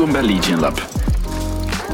Welkom 0.00 0.26
bij 0.26 0.42
Gen 0.42 0.58
Lab. 0.58 0.88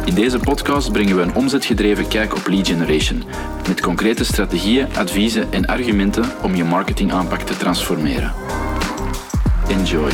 In 0.04 0.14
deze 0.14 0.38
podcast 0.38 0.92
brengen 0.92 1.16
we 1.16 1.22
een 1.22 1.34
omzetgedreven 1.34 2.08
kijk 2.08 2.36
op 2.36 2.46
lead 2.46 2.66
generation, 2.66 3.22
met 3.68 3.80
concrete 3.80 4.24
strategieën, 4.24 4.86
adviezen 4.96 5.52
en 5.52 5.66
argumenten 5.66 6.24
om 6.42 6.54
je 6.54 6.64
marketingaanpak 6.64 7.40
te 7.40 7.56
transformeren. 7.56 8.32
Enjoy. 9.68 10.10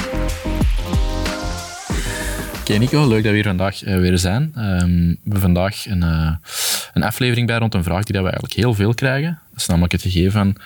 Oké 2.60 2.72
Nico, 2.78 3.08
leuk 3.08 3.22
dat 3.22 3.30
we 3.30 3.38
hier 3.38 3.42
vandaag 3.42 3.84
uh, 3.84 3.96
weer 3.96 4.18
zijn. 4.18 4.42
Um, 4.42 5.08
we 5.08 5.18
hebben 5.22 5.40
vandaag 5.40 5.86
een, 5.86 6.02
uh, 6.02 6.34
een 6.94 7.02
aflevering 7.02 7.46
bij 7.46 7.58
rond 7.58 7.74
een 7.74 7.84
vraag 7.84 8.04
die 8.04 8.14
dat 8.14 8.24
we 8.24 8.30
eigenlijk 8.30 8.54
heel 8.54 8.74
veel 8.74 8.94
krijgen. 8.94 9.38
Dat 9.50 9.60
is 9.60 9.66
namelijk 9.66 9.92
het 9.92 10.02
gegeven 10.02 10.32
van, 10.32 10.56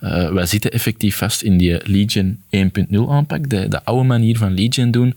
uh, 0.00 0.30
wij 0.30 0.46
zitten 0.46 0.70
effectief 0.70 1.16
vast 1.16 1.42
in 1.42 1.58
die 1.58 1.80
Legion 1.84 2.42
1.0 2.56 3.08
aanpak, 3.08 3.48
de, 3.48 3.68
de 3.68 3.84
oude 3.84 4.04
manier 4.04 4.36
van 4.36 4.54
Legion 4.54 4.90
doen. 4.90 5.16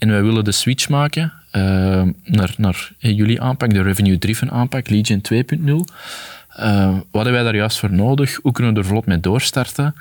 En 0.00 0.08
wij 0.08 0.22
willen 0.22 0.44
de 0.44 0.52
switch 0.52 0.88
maken 0.88 1.32
naar, 2.24 2.54
naar 2.56 2.92
jullie 2.98 3.40
aanpak, 3.40 3.70
de 3.70 3.82
revenue-driven 3.82 4.50
aanpak, 4.50 4.88
Legion 4.88 5.22
2.0. 5.32 5.94
Uh, 6.58 6.88
wat 7.10 7.24
hebben 7.24 7.32
wij 7.32 7.42
daar 7.42 7.56
juist 7.56 7.78
voor 7.78 7.92
nodig? 7.92 8.38
Hoe 8.42 8.52
kunnen 8.52 8.74
we 8.74 8.80
er 8.80 8.86
vlot 8.86 9.06
mee 9.06 9.20
doorstarten? 9.20 9.94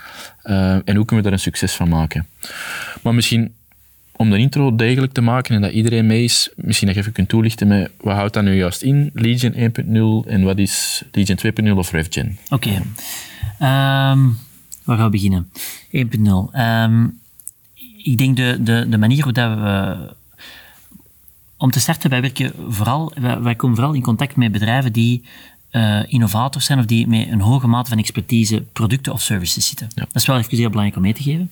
Uh, 0.44 0.74
en 0.74 0.96
hoe 0.96 1.06
kunnen 1.06 1.26
we 1.26 1.32
er 1.32 1.32
een 1.32 1.40
succes 1.40 1.74
van 1.74 1.90
maken? 1.90 2.28
Maar 3.02 3.14
misschien 3.14 3.54
om 4.16 4.30
de 4.30 4.38
intro 4.38 4.76
degelijk 4.76 5.14
te 5.14 5.22
maken 5.22 5.56
en 5.56 5.62
dat 5.62 5.72
iedereen 5.72 6.06
mee 6.06 6.24
is, 6.24 6.50
misschien 6.56 6.88
je 6.90 6.96
even 6.96 7.12
kunt 7.12 7.30
toelichten 7.30 7.68
met 7.68 7.92
wat 8.02 8.16
houdt 8.16 8.34
dat 8.34 8.44
nu 8.44 8.56
juist 8.56 8.82
in, 8.82 9.10
Legion 9.14 9.54
1.0 10.26 10.30
en 10.30 10.44
wat 10.44 10.58
is 10.58 11.04
Legion 11.12 11.38
2.0 11.68 11.72
of 11.72 11.92
RevGen? 11.92 12.38
Oké. 12.50 12.70
Okay. 12.70 14.12
Um, 14.12 14.38
waar 14.84 14.98
gaan 14.98 15.06
we 15.06 15.10
beginnen? 15.10 15.50
1.0. 15.92 16.60
Um, 16.60 17.20
ik 18.12 18.18
denk 18.18 18.36
de, 18.36 18.58
de, 18.60 18.86
de 18.90 18.98
manier 18.98 19.24
hoe 19.24 19.34
dat 19.34 19.58
we... 19.58 20.18
Om 21.58 21.72
te 21.72 21.80
starten, 21.80 22.10
wij 22.10 22.22
werken 22.22 22.54
vooral, 22.70 23.12
wij, 23.16 23.42
wij 23.42 23.56
komen 23.56 23.76
vooral 23.76 23.94
in 23.94 24.02
contact 24.02 24.36
met 24.36 24.52
bedrijven 24.52 24.94
die 24.94 25.24
uh, 25.72 26.00
innovators 26.08 26.66
zijn 26.66 26.80
of 26.80 26.86
die 26.86 27.08
met 27.08 27.28
een 27.28 27.42
hoge 27.42 27.68
mate 27.68 27.90
van 27.90 27.98
expertise 27.98 28.62
producten 28.74 29.14
of 29.14 29.22
services 29.22 29.68
zitten. 29.68 29.88
Ja. 29.96 30.02
Dat 30.02 30.16
is 30.16 30.26
wel 30.26 30.38
even 30.38 30.58
heel 30.58 30.70
belangrijk 30.70 30.96
om 30.96 31.02
mee 31.02 31.14
te 31.14 31.24
geven. 31.24 31.52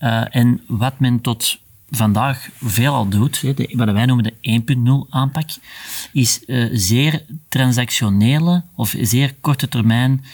Uh, 0.00 0.36
en 0.36 0.60
wat 0.66 0.98
men 0.98 1.20
tot 1.20 1.58
vandaag 1.90 2.48
veelal 2.60 3.08
doet, 3.08 3.40
de, 3.40 3.72
wat 3.72 3.90
wij 3.90 4.06
noemen 4.06 4.34
de 4.40 5.04
1.0 5.06 5.10
aanpak, 5.10 5.48
is 6.12 6.42
uh, 6.46 6.68
zeer 6.72 7.22
transactionele 7.48 8.62
of 8.74 8.94
zeer 9.00 9.34
korte 9.40 9.68
termijn 9.68 10.24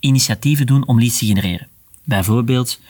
initiatieven 0.00 0.66
doen 0.66 0.86
om 0.86 0.98
leads 0.98 1.18
te 1.18 1.26
genereren. 1.26 1.66
Bijvoorbeeld, 2.04 2.80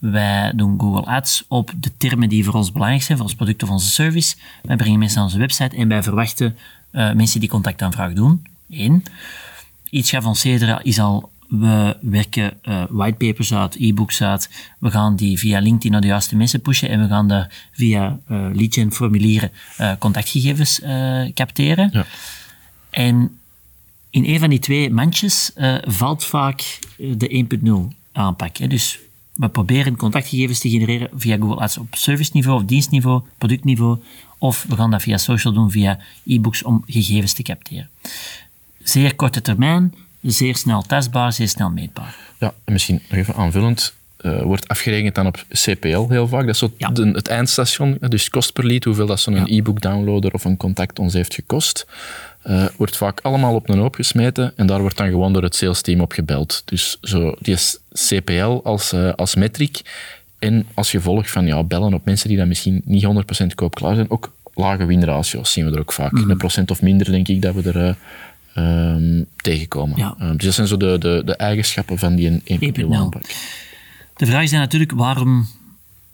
wij 0.00 0.52
doen 0.54 0.80
Google 0.80 1.04
Ads 1.04 1.44
op 1.48 1.72
de 1.76 1.96
termen 1.96 2.28
die 2.28 2.44
voor 2.44 2.54
ons 2.54 2.72
belangrijk 2.72 3.02
zijn, 3.02 3.18
voor 3.18 3.26
ons 3.26 3.36
product 3.36 3.62
of 3.62 3.70
onze 3.70 3.90
service. 3.90 4.36
Wij 4.62 4.76
brengen 4.76 4.98
mensen 4.98 5.16
naar 5.16 5.26
onze 5.26 5.38
website 5.38 5.76
en 5.76 5.88
wij 5.88 6.02
verwachten 6.02 6.56
uh, 6.92 7.12
mensen 7.12 7.40
die 7.40 7.48
contactaanvraag 7.48 8.12
doen. 8.12 8.46
Eén. 8.70 9.04
Iets 9.90 10.10
geavanceerder 10.10 10.80
is 10.82 10.98
al 11.00 11.30
we 11.48 11.96
werken 12.00 12.52
uh, 12.62 12.82
whitepapers 12.90 13.54
uit, 13.54 13.76
e-books 13.76 14.22
uit. 14.22 14.50
We 14.78 14.90
gaan 14.90 15.16
die 15.16 15.38
via 15.38 15.60
LinkedIn 15.60 15.92
naar 15.92 16.00
de 16.00 16.06
juiste 16.06 16.36
mensen 16.36 16.60
pushen 16.60 16.88
en 16.88 17.00
we 17.00 17.08
gaan 17.08 17.28
daar 17.28 17.68
via 17.72 18.18
uh, 18.28 18.46
lead 18.52 18.94
formulieren 18.94 19.50
uh, 19.80 19.92
contactgegevens 19.98 20.80
capteren. 21.34 21.90
Ja. 21.92 22.06
En 22.90 23.38
in 24.10 24.24
een 24.24 24.38
van 24.38 24.50
die 24.50 24.58
twee 24.58 24.90
mandjes 24.90 25.52
valt 25.82 26.24
vaak 26.24 26.78
de 26.96 27.46
1.0 27.92 27.96
aanpak. 28.12 28.56
Hè. 28.56 28.66
Dus 28.66 28.98
we 29.40 29.48
proberen 29.48 29.96
contactgegevens 29.96 30.58
te 30.58 30.70
genereren 30.70 31.08
via 31.14 31.36
Google 31.36 31.60
Ads 31.60 31.78
op 31.78 31.94
serviceniveau 31.94 32.60
of 32.60 32.64
dienstniveau, 32.64 33.22
productniveau, 33.38 33.98
of 34.38 34.64
we 34.68 34.76
gaan 34.76 34.90
dat 34.90 35.02
via 35.02 35.16
social 35.16 35.52
doen, 35.52 35.70
via 35.70 35.98
e-books 36.26 36.62
om 36.62 36.84
gegevens 36.86 37.32
te 37.32 37.42
capteren. 37.42 37.88
Zeer 38.82 39.14
korte 39.14 39.42
termijn, 39.42 39.94
zeer 40.22 40.56
snel 40.56 40.82
testbaar, 40.82 41.32
zeer 41.32 41.48
snel 41.48 41.70
meetbaar. 41.70 42.16
Ja, 42.38 42.54
en 42.64 42.72
misschien 42.72 43.00
nog 43.08 43.18
even 43.18 43.34
aanvullend. 43.34 43.94
Uh, 44.20 44.42
wordt 44.42 44.68
afgerekend 44.68 45.14
dan 45.14 45.26
op 45.26 45.44
CPL 45.48 46.08
heel 46.08 46.28
vaak. 46.28 46.46
Dat 46.46 46.54
is 46.54 46.58
zo 46.58 46.72
de, 46.92 47.10
het 47.10 47.28
eindstation, 47.28 47.96
dus 48.00 48.30
kost 48.30 48.52
per 48.52 48.66
lead, 48.66 48.84
hoeveel 48.84 49.06
dat 49.06 49.20
zo'n 49.20 49.34
ja. 49.34 49.46
e-book 49.46 49.80
downloader 49.80 50.32
of 50.32 50.44
een 50.44 50.56
contact 50.56 50.98
ons 50.98 51.12
heeft 51.12 51.34
gekost. 51.34 51.86
Uh, 52.46 52.64
wordt 52.76 52.96
vaak 52.96 53.20
allemaal 53.20 53.54
op 53.54 53.68
een 53.68 53.78
hoop 53.78 53.94
gesmeten 53.94 54.52
en 54.56 54.66
daar 54.66 54.80
wordt 54.80 54.96
dan 54.96 55.08
gewoon 55.08 55.32
door 55.32 55.42
het 55.42 55.54
sales 55.54 55.80
team 55.80 56.00
op 56.00 56.12
gebeld. 56.12 56.62
Dus 56.64 56.98
zo, 57.00 57.34
die 57.40 57.56
CPL 57.92 58.60
als, 58.64 58.92
uh, 58.92 59.12
als 59.12 59.34
metric 59.34 59.80
en 60.38 60.66
als 60.74 60.90
gevolg 60.90 61.30
van 61.30 61.46
ja, 61.46 61.62
bellen 61.62 61.94
op 61.94 62.04
mensen 62.04 62.28
die 62.28 62.36
dan 62.36 62.48
misschien 62.48 62.82
niet 62.84 63.06
100% 63.42 63.46
koopklaar 63.54 63.94
zijn, 63.94 64.10
ook 64.10 64.32
lage 64.54 64.84
winratio's 64.84 65.52
zien 65.52 65.64
we 65.64 65.72
er 65.72 65.78
ook 65.78 65.92
vaak. 65.92 66.12
Mm. 66.12 66.30
Een 66.30 66.36
procent 66.36 66.70
of 66.70 66.82
minder 66.82 67.10
denk 67.10 67.28
ik 67.28 67.42
dat 67.42 67.54
we 67.54 67.72
er 67.72 67.96
um, 68.56 69.26
tegenkomen. 69.36 69.98
Ja. 69.98 70.16
Um, 70.20 70.36
dus 70.36 70.44
dat 70.44 70.54
zijn 70.54 70.66
zo 70.66 70.76
de, 70.76 70.98
de, 70.98 71.22
de 71.24 71.36
eigenschappen 71.36 71.98
van 71.98 72.14
die 72.14 72.30
1.0 72.30 72.84
aanpak. 72.92 73.22
De 74.16 74.26
vraag 74.26 74.42
is 74.42 74.50
dan 74.50 74.60
natuurlijk, 74.60 74.92
waarom 74.92 75.46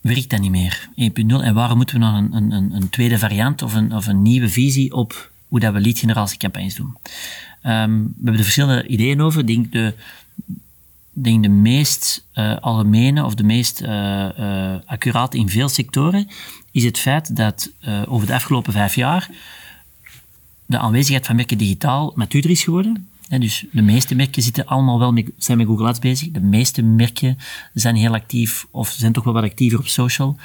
werkt 0.01 0.31
dat 0.31 0.41
niet 0.41 0.51
meer, 0.51 0.89
1.0? 0.91 1.27
En 1.27 1.55
waarom 1.55 1.77
moeten 1.77 1.99
we 1.99 2.05
nog 2.05 2.17
een, 2.17 2.53
een, 2.53 2.73
een 2.73 2.91
tweede 2.91 3.19
variant 3.19 3.63
of 3.63 3.75
een, 3.75 3.93
of 3.93 4.07
een 4.07 4.23
nieuwe 4.23 4.49
visie 4.49 4.93
op 4.93 5.31
hoe 5.49 5.61
dat 5.61 5.73
we 5.73 5.81
lead 5.81 5.99
generatiecampagnes 5.99 6.75
doen? 6.75 6.97
Um, 7.63 8.03
we 8.05 8.15
hebben 8.15 8.39
er 8.39 8.43
verschillende 8.43 8.87
ideeën 8.87 9.21
over. 9.21 9.41
Ik 9.41 9.47
denk 9.47 9.73
de, 9.73 9.95
denk 11.13 11.43
de 11.43 11.49
meest 11.49 12.27
uh, 12.35 12.57
algemene 12.57 13.25
of 13.25 13.35
de 13.35 13.45
meest 13.45 13.83
uh, 13.83 13.89
uh, 14.39 14.75
accurate 14.87 15.39
in 15.39 15.49
veel 15.49 15.69
sectoren 15.69 16.29
is 16.71 16.85
het 16.85 16.99
feit 16.99 17.37
dat 17.37 17.71
over 18.09 18.27
de 18.27 18.35
afgelopen 18.35 18.73
vijf 18.73 18.95
jaar 18.95 19.31
de 20.67 20.79
aanwezigheid 20.79 21.27
van 21.27 21.37
merken 21.37 21.59
digitaal 21.59 22.13
matuurder 22.15 22.51
is 22.51 22.65
geworden. 22.65 23.09
dus 23.29 23.65
de 23.73 23.83
meeste 23.83 24.15
merken 24.15 24.43
zitten 24.43 24.67
allemaal 24.67 24.99
wel 24.99 25.13
met, 25.13 25.31
zijn 25.39 25.59
met 25.59 25.67
Google 25.67 25.87
Ads 25.87 25.99
bezig. 25.99 26.31
De 26.31 26.41
meeste 26.41 26.83
merken 26.83 27.39
zijn 27.75 27.97
heel 27.97 28.15
actief 28.15 28.67
of 28.71 28.89
zijn 28.89 29.13
toch 29.13 29.25
wel 29.25 29.33
wat 29.33 29.45
actiever 29.45 29.79
op 29.79 29.87
social. 29.87 30.37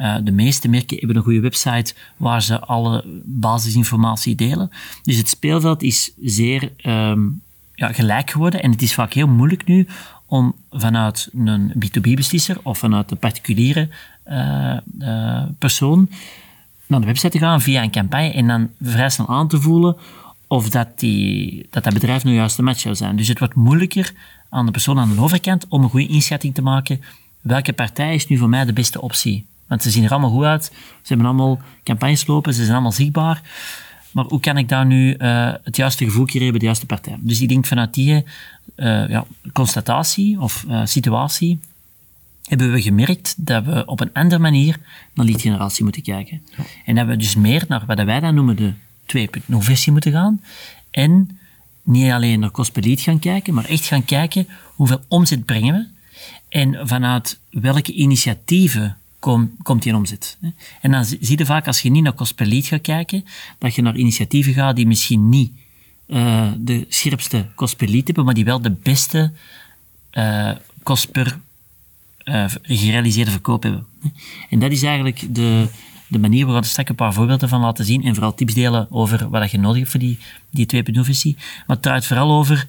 Uh, 0.00 0.16
de 0.22 0.32
meeste 0.32 0.68
merken 0.68 0.98
hebben 0.98 1.16
een 1.16 1.22
goede 1.22 1.40
website 1.40 1.94
waar 2.16 2.42
ze 2.42 2.60
alle 2.60 3.04
basisinformatie 3.24 4.34
delen. 4.34 4.70
Dus 5.02 5.16
het 5.16 5.28
speelveld 5.28 5.82
is 5.82 6.12
zeer 6.20 6.72
um, 6.86 7.42
ja, 7.74 7.92
gelijk 7.92 8.30
geworden 8.30 8.62
en 8.62 8.70
het 8.70 8.82
is 8.82 8.94
vaak 8.94 9.12
heel 9.12 9.26
moeilijk 9.26 9.64
nu 9.64 9.86
om 10.26 10.54
vanuit 10.70 11.30
een 11.34 11.72
B2B-beslisser 11.72 12.56
of 12.62 12.78
vanuit 12.78 13.10
een 13.10 13.18
particuliere 13.18 13.88
uh, 14.28 14.76
uh, 14.98 15.42
persoon 15.58 16.08
naar 16.86 17.00
de 17.00 17.06
website 17.06 17.28
te 17.28 17.38
gaan 17.38 17.60
via 17.60 17.82
een 17.82 17.90
campagne 17.90 18.32
en 18.32 18.46
dan 18.46 18.70
vrij 18.80 19.10
snel 19.10 19.28
aan 19.28 19.48
te 19.48 19.60
voelen 19.60 19.96
of 20.46 20.70
dat, 20.70 20.98
die, 20.98 21.66
dat, 21.70 21.84
dat 21.84 21.92
bedrijf 21.92 22.24
nu 22.24 22.34
juist 22.34 22.58
een 22.58 22.64
match 22.64 22.80
zou 22.80 22.94
zijn. 22.94 23.16
Dus 23.16 23.28
het 23.28 23.38
wordt 23.38 23.54
moeilijker 23.54 24.12
aan 24.48 24.66
de 24.66 24.72
persoon 24.72 24.98
aan 24.98 25.14
de 25.14 25.20
overkant 25.20 25.66
om 25.68 25.82
een 25.82 25.90
goede 25.90 26.08
inschatting 26.08 26.54
te 26.54 26.62
maken. 26.62 27.00
Welke 27.40 27.72
partij 27.72 28.14
is 28.14 28.26
nu 28.26 28.36
voor 28.36 28.48
mij 28.48 28.64
de 28.64 28.72
beste 28.72 29.00
optie? 29.00 29.46
Want 29.70 29.82
ze 29.82 29.90
zien 29.90 30.04
er 30.04 30.10
allemaal 30.10 30.30
goed 30.30 30.44
uit. 30.44 30.64
Ze 31.02 31.08
hebben 31.08 31.26
allemaal 31.26 31.60
campagnes 31.84 32.26
lopen, 32.26 32.54
ze 32.54 32.60
zijn 32.60 32.72
allemaal 32.72 32.92
zichtbaar. 32.92 33.42
Maar 34.12 34.24
hoe 34.24 34.40
kan 34.40 34.56
ik 34.56 34.68
daar 34.68 34.86
nu 34.86 35.14
uh, 35.18 35.52
het 35.64 35.76
juiste 35.76 36.04
gevoel 36.04 36.24
creëren 36.24 36.50
bij 36.50 36.58
de 36.58 36.64
juiste 36.64 36.86
partij? 36.86 37.16
Dus 37.20 37.40
ik 37.40 37.48
denk 37.48 37.66
vanuit 37.66 37.94
die 37.94 38.14
uh, 38.14 38.22
ja, 39.08 39.24
constatatie 39.52 40.40
of 40.40 40.64
uh, 40.68 40.80
situatie 40.84 41.60
hebben 42.44 42.72
we 42.72 42.82
gemerkt 42.82 43.34
dat 43.46 43.64
we 43.64 43.84
op 43.86 44.00
een 44.00 44.12
andere 44.12 44.40
manier 44.40 44.78
naar 45.14 45.26
lead 45.26 45.40
generatie 45.40 45.84
moeten 45.84 46.02
kijken. 46.02 46.42
Ja. 46.56 46.64
En 46.84 46.94
dat 46.94 47.06
we 47.06 47.16
dus 47.16 47.34
meer 47.34 47.64
naar 47.68 47.82
wat 47.86 48.02
wij 48.02 48.20
dan 48.20 48.34
noemen 48.34 48.56
de 48.56 48.72
2.0 49.16 49.56
versie 49.58 49.92
moeten 49.92 50.12
gaan. 50.12 50.42
En 50.90 51.38
niet 51.82 52.10
alleen 52.10 52.40
naar 52.40 52.50
kost 52.50 52.72
per 52.72 52.82
lead 52.82 53.00
gaan 53.00 53.18
kijken, 53.18 53.54
maar 53.54 53.64
echt 53.64 53.84
gaan 53.84 54.04
kijken 54.04 54.48
hoeveel 54.74 55.00
omzet 55.08 55.44
brengen 55.44 55.74
we 55.74 55.98
en 56.48 56.88
vanuit 56.88 57.38
welke 57.50 57.92
initiatieven 57.92 58.96
kom, 59.20 59.56
komt 59.62 59.82
die 59.82 59.94
omzet. 59.94 60.38
En 60.80 60.90
dan 60.90 61.04
zie 61.04 61.38
je 61.38 61.46
vaak, 61.46 61.66
als 61.66 61.80
je 61.80 61.90
niet 61.90 62.02
naar 62.02 62.12
kost 62.12 62.34
per 62.34 62.62
gaat 62.62 62.80
kijken, 62.80 63.24
dat 63.58 63.74
je 63.74 63.82
naar 63.82 63.96
initiatieven 63.96 64.52
gaat 64.52 64.76
die 64.76 64.86
misschien 64.86 65.28
niet 65.28 65.52
uh, 66.06 66.52
de 66.58 66.86
scherpste 66.88 67.46
kost 67.54 67.76
per 67.76 68.02
hebben, 68.04 68.24
maar 68.24 68.34
die 68.34 68.44
wel 68.44 68.60
de 68.60 68.70
beste 68.70 69.32
uh, 70.12 70.50
kost 70.82 71.10
per 71.10 71.38
uh, 72.24 72.44
gerealiseerde 72.62 73.30
verkoop 73.30 73.62
hebben. 73.62 73.86
En 74.50 74.58
dat 74.58 74.70
is 74.70 74.82
eigenlijk 74.82 75.34
de, 75.34 75.68
de 76.08 76.18
manier 76.18 76.46
we 76.46 76.64
straks 76.64 76.88
een 76.88 76.94
paar 76.94 77.12
voorbeelden 77.12 77.48
van 77.48 77.60
laten 77.60 77.84
zien 77.84 78.04
en 78.04 78.14
vooral 78.14 78.34
tips 78.34 78.54
delen 78.54 78.86
over 78.90 79.28
wat 79.28 79.50
je 79.50 79.58
nodig 79.58 79.78
hebt 79.78 79.90
voor 79.90 80.00
die, 80.00 80.18
die 80.50 80.84
2.0-versie. 80.84 81.36
Maar 81.36 81.76
het 81.76 81.82
draait 81.82 82.06
vooral 82.06 82.30
over, 82.32 82.66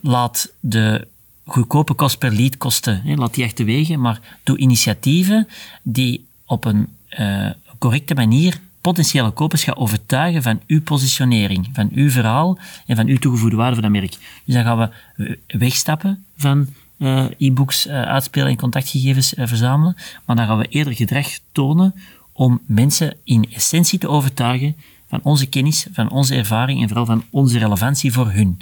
laat 0.00 0.52
de 0.60 1.08
goedkope 1.50 1.94
kost 1.94 2.18
per 2.18 2.32
lead 2.32 2.56
kosten, 2.56 3.02
hè, 3.04 3.14
laat 3.14 3.34
die 3.34 3.44
echt 3.44 3.64
wegen, 3.64 4.00
maar 4.00 4.20
doe 4.42 4.58
initiatieven 4.58 5.48
die 5.82 6.26
op 6.46 6.64
een 6.64 6.88
uh, 7.18 7.50
correcte 7.78 8.14
manier 8.14 8.60
potentiële 8.80 9.30
kopers 9.30 9.64
gaan 9.64 9.76
overtuigen 9.76 10.42
van 10.42 10.60
uw 10.66 10.82
positionering, 10.82 11.68
van 11.72 11.90
uw 11.94 12.10
verhaal 12.10 12.58
en 12.86 12.96
van 12.96 13.06
uw 13.06 13.18
toegevoegde 13.18 13.56
waarde 13.56 13.72
voor 13.72 13.82
dat 13.82 13.92
merk. 13.92 14.16
Dus 14.44 14.54
dan 14.54 14.64
gaan 14.64 14.78
we 15.16 15.38
wegstappen 15.46 16.24
van 16.36 16.68
uh, 16.98 17.26
e-books 17.38 17.86
uh, 17.86 18.02
uitspelen 18.02 18.48
en 18.48 18.56
contactgegevens 18.56 19.32
verzamelen. 19.36 19.96
Maar 20.24 20.36
dan 20.36 20.46
gaan 20.46 20.58
we 20.58 20.68
eerder 20.68 20.94
gedrag 20.94 21.26
tonen 21.52 21.94
om 22.32 22.60
mensen 22.66 23.16
in 23.24 23.48
essentie 23.54 23.98
te 23.98 24.08
overtuigen 24.08 24.76
van 25.08 25.20
onze 25.22 25.46
kennis, 25.46 25.86
van 25.92 26.10
onze 26.10 26.34
ervaring 26.34 26.82
en 26.82 26.88
vooral 26.88 27.06
van 27.06 27.24
onze 27.30 27.58
relevantie 27.58 28.12
voor 28.12 28.30
hun. 28.30 28.60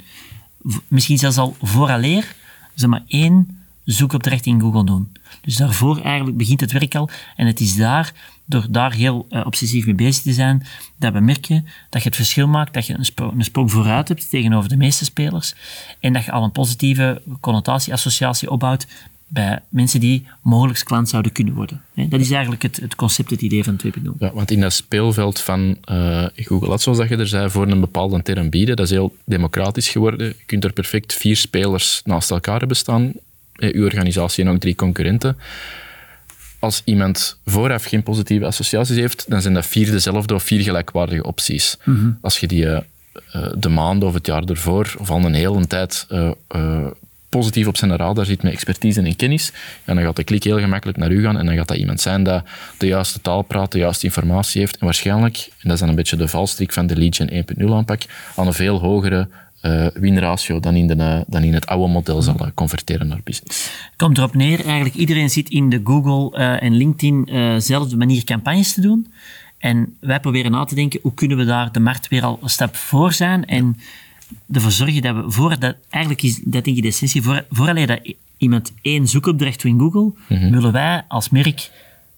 Misschien 0.87 1.17
zelfs 1.17 1.37
al 1.37 1.55
vooraleer 1.61 2.35
ze 2.79 2.87
maar 2.87 3.03
één 3.07 3.59
zoekopdracht 3.83 4.45
in 4.45 4.61
Google 4.61 4.85
doen. 4.85 5.11
Dus 5.41 5.55
daarvoor 5.55 6.01
eigenlijk 6.01 6.37
begint 6.37 6.61
het 6.61 6.71
werk 6.71 6.95
al. 6.95 7.09
En 7.35 7.47
het 7.47 7.59
is 7.59 7.75
daar, 7.75 8.13
door 8.45 8.67
daar 8.69 8.93
heel 8.93 9.25
eh, 9.29 9.45
obsessief 9.45 9.85
mee 9.85 9.95
bezig 9.95 10.23
te 10.23 10.33
zijn, 10.33 10.65
dat 10.97 11.13
we 11.13 11.19
merken 11.19 11.67
dat 11.89 12.01
je 12.01 12.07
het 12.07 12.17
verschil 12.17 12.47
maakt, 12.47 12.73
dat 12.73 12.85
je 12.85 12.93
een, 12.93 13.31
een 13.37 13.43
sprong 13.43 13.71
vooruit 13.71 14.07
hebt 14.07 14.29
tegenover 14.29 14.69
de 14.69 14.77
meeste 14.77 15.05
spelers. 15.05 15.55
En 15.99 16.13
dat 16.13 16.25
je 16.25 16.31
al 16.31 16.43
een 16.43 16.51
positieve 16.51 17.21
connotatie, 17.39 17.93
associatie 17.93 18.51
opbouwt 18.51 18.87
bij 19.27 19.59
mensen 19.69 19.99
die 19.99 20.27
mogelijk 20.41 20.81
klant 20.85 21.09
zouden 21.09 21.31
kunnen 21.31 21.53
worden. 21.53 21.81
Dat 21.93 22.19
is 22.19 22.31
eigenlijk 22.31 22.61
het, 22.61 22.77
het 22.77 22.95
concept, 22.95 23.29
het 23.29 23.41
idee 23.41 23.63
van 23.63 23.79
2.0. 23.85 23.91
Ja, 24.19 24.33
want 24.33 24.51
in 24.51 24.59
dat 24.59 24.73
speelveld 24.73 25.39
van 25.39 25.77
eh, 25.83 26.25
Google 26.35 26.69
Ads, 26.69 26.83
zoals 26.83 26.97
dat 26.97 27.09
je 27.09 27.17
er 27.17 27.27
zei, 27.27 27.49
voor 27.49 27.67
een 27.67 27.79
bepaalde 27.79 28.21
term 28.21 28.49
bieden, 28.49 28.75
dat 28.75 28.85
is 28.85 28.91
heel 28.91 29.15
democratisch 29.25 29.89
geworden. 29.89 30.27
Je 30.27 30.45
kunt 30.45 30.63
er 30.63 30.73
perfect 30.73 31.13
vier 31.13 31.35
spelers 31.35 32.01
naast 32.03 32.31
elkaar 32.31 32.59
hebben 32.59 32.77
staan, 32.77 33.11
eh, 33.53 33.73
uw 33.73 33.85
organisatie 33.85 34.43
en 34.43 34.49
ook 34.51 34.59
drie 34.59 34.75
concurrenten. 34.75 35.37
Als 36.59 36.81
iemand 36.85 37.39
vooraf 37.45 37.83
geen 37.83 38.03
positieve 38.03 38.45
associaties 38.45 38.97
heeft, 38.97 39.25
dan 39.29 39.41
zijn 39.41 39.53
dat 39.53 39.65
vier 39.65 39.91
dezelfde 39.91 40.33
of 40.33 40.43
vier 40.43 40.61
gelijkwaardige 40.61 41.23
opties. 41.23 41.77
Als 42.21 42.39
je 42.39 42.47
die 42.47 42.65
eh, 42.65 42.81
de 43.57 43.69
maanden 43.69 44.07
of 44.07 44.13
het 44.13 44.25
jaar 44.25 44.43
ervoor, 44.43 44.95
of 44.99 45.09
al 45.09 45.25
een 45.25 45.33
hele 45.33 45.67
tijd 45.67 46.07
positief 47.29 47.67
op 47.67 47.77
zijn 47.77 47.95
radar 47.95 48.25
zit 48.25 48.43
met 48.43 48.53
expertise 48.53 49.01
en 49.01 49.15
kennis, 49.15 49.51
ja, 49.85 49.93
dan 49.93 50.03
gaat 50.03 50.15
de 50.15 50.23
klik 50.23 50.43
heel 50.43 50.59
gemakkelijk 50.59 50.97
naar 50.97 51.11
u 51.11 51.21
gaan 51.21 51.37
en 51.37 51.45
dan 51.45 51.55
gaat 51.55 51.67
dat 51.67 51.77
iemand 51.77 52.01
zijn 52.01 52.23
dat 52.23 52.43
de 52.77 52.87
juiste 52.87 53.21
taal 53.21 53.41
praat, 53.41 53.71
de 53.71 53.77
juiste 53.77 54.05
informatie 54.05 54.59
heeft 54.59 54.77
en 54.77 54.85
waarschijnlijk, 54.85 55.37
en 55.37 55.63
dat 55.63 55.73
is 55.73 55.79
dan 55.79 55.89
een 55.89 55.95
beetje 55.95 56.15
de 56.15 56.27
valstrik 56.27 56.73
van 56.73 56.87
de 56.87 57.07
gen 57.09 57.45
1.0 57.59 57.71
aanpak, 57.71 58.01
aan 58.35 58.47
een 58.47 58.53
veel 58.53 58.79
hogere 58.79 59.27
eh, 59.61 59.87
winratio 59.93 60.59
dan 60.59 60.75
in, 60.75 60.87
de, 60.87 61.23
dan 61.27 61.43
in 61.43 61.53
het 61.53 61.67
oude 61.67 61.93
model 61.93 62.21
zal 62.21 62.35
eh, 62.39 62.47
converteren 62.53 63.07
naar 63.07 63.21
business. 63.23 63.71
komt 63.95 64.17
erop 64.17 64.35
neer, 64.35 64.65
eigenlijk 64.65 64.95
iedereen 64.95 65.29
zit 65.29 65.49
in 65.49 65.69
de 65.69 65.81
Google 65.83 66.37
eh, 66.37 66.63
en 66.63 66.75
LinkedIn 66.75 67.27
zelfde 67.61 67.97
manier 67.97 68.23
campagnes 68.23 68.73
te 68.73 68.81
doen. 68.81 69.07
En 69.57 69.95
wij 69.99 70.19
proberen 70.19 70.51
na 70.51 70.63
te 70.63 70.75
denken, 70.75 70.99
hoe 71.01 71.13
kunnen 71.13 71.37
we 71.37 71.45
daar 71.45 71.71
de 71.71 71.79
markt 71.79 72.07
weer 72.07 72.23
al 72.23 72.39
een 72.41 72.49
stap 72.49 72.75
voor 72.75 73.13
zijn 73.13 73.45
en 73.45 73.77
ervoor 74.51 74.71
zorgen 74.71 75.01
dat 75.01 75.15
we, 75.15 75.31
voor 75.31 75.59
dat, 75.59 75.75
eigenlijk 75.89 76.23
is 76.23 76.41
dat 76.43 76.65
ik 76.65 76.81
de 76.81 76.87
essentie, 76.87 77.21
voor, 77.21 77.45
voor 77.49 77.67
alleen 77.69 77.87
dat 77.87 78.13
iemand 78.37 78.73
één 78.81 79.07
zoekopdracht 79.07 79.61
doet 79.61 79.71
in 79.71 79.79
Google, 79.79 80.11
willen 80.27 80.71
wij 80.71 81.03
als 81.07 81.29
merk 81.29 81.71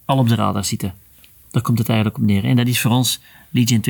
al 0.06 0.18
op 0.18 0.28
de 0.30 0.36
radar 0.36 0.66
zitten. 0.66 0.94
Daar 1.52 1.62
komt 1.62 1.78
het 1.78 1.90
eigenlijk 1.90 2.18
op 2.20 2.26
neer. 2.26 2.44
En 2.44 2.56
dat 2.56 2.68
is 2.68 2.82
voor 2.82 2.92
ons 2.92 3.20
Legion 3.50 3.82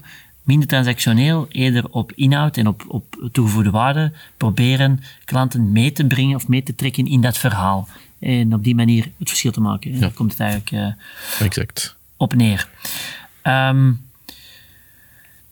2.0. 0.00 0.06
Minder 0.42 0.68
transactioneel, 0.68 1.46
eerder 1.50 1.90
op 1.90 2.12
inhoud 2.12 2.56
en 2.56 2.66
op, 2.66 2.84
op 2.88 3.28
toegevoegde 3.32 3.70
waarde. 3.70 4.12
Proberen 4.36 5.00
klanten 5.24 5.72
mee 5.72 5.92
te 5.92 6.06
brengen 6.06 6.36
of 6.36 6.48
mee 6.48 6.62
te 6.62 6.74
trekken 6.74 7.06
in 7.06 7.20
dat 7.20 7.38
verhaal. 7.38 7.88
En 8.18 8.54
op 8.54 8.64
die 8.64 8.74
manier 8.74 9.10
het 9.18 9.28
verschil 9.28 9.52
te 9.52 9.60
maken. 9.60 9.92
En 9.92 10.00
Daar 10.00 10.12
komt 10.12 10.30
het 10.30 10.40
eigenlijk 10.40 10.96
Exact. 11.40 11.96
op 12.16 12.34
neer. 12.34 12.68
Ehm, 13.42 13.92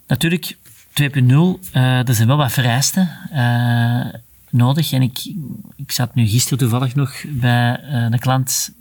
natuurlijk, 0.06 0.56
2.0, 1.00 1.70
eh 1.72 2.08
er 2.08 2.14
zijn 2.14 2.28
wel 2.28 2.36
wat 2.36 2.52
vereisten 2.52 3.08
eh, 3.30 4.20
nodig. 4.50 4.92
En 4.92 5.02
ik, 5.02 5.34
ik 5.76 5.92
zat 5.92 6.14
nu 6.14 6.26
gisteren 6.26 6.58
toevallig 6.58 6.94
nog 6.94 7.24
bij 7.28 7.80
eh, 7.80 8.02
een 8.02 8.18
klant, 8.18 8.72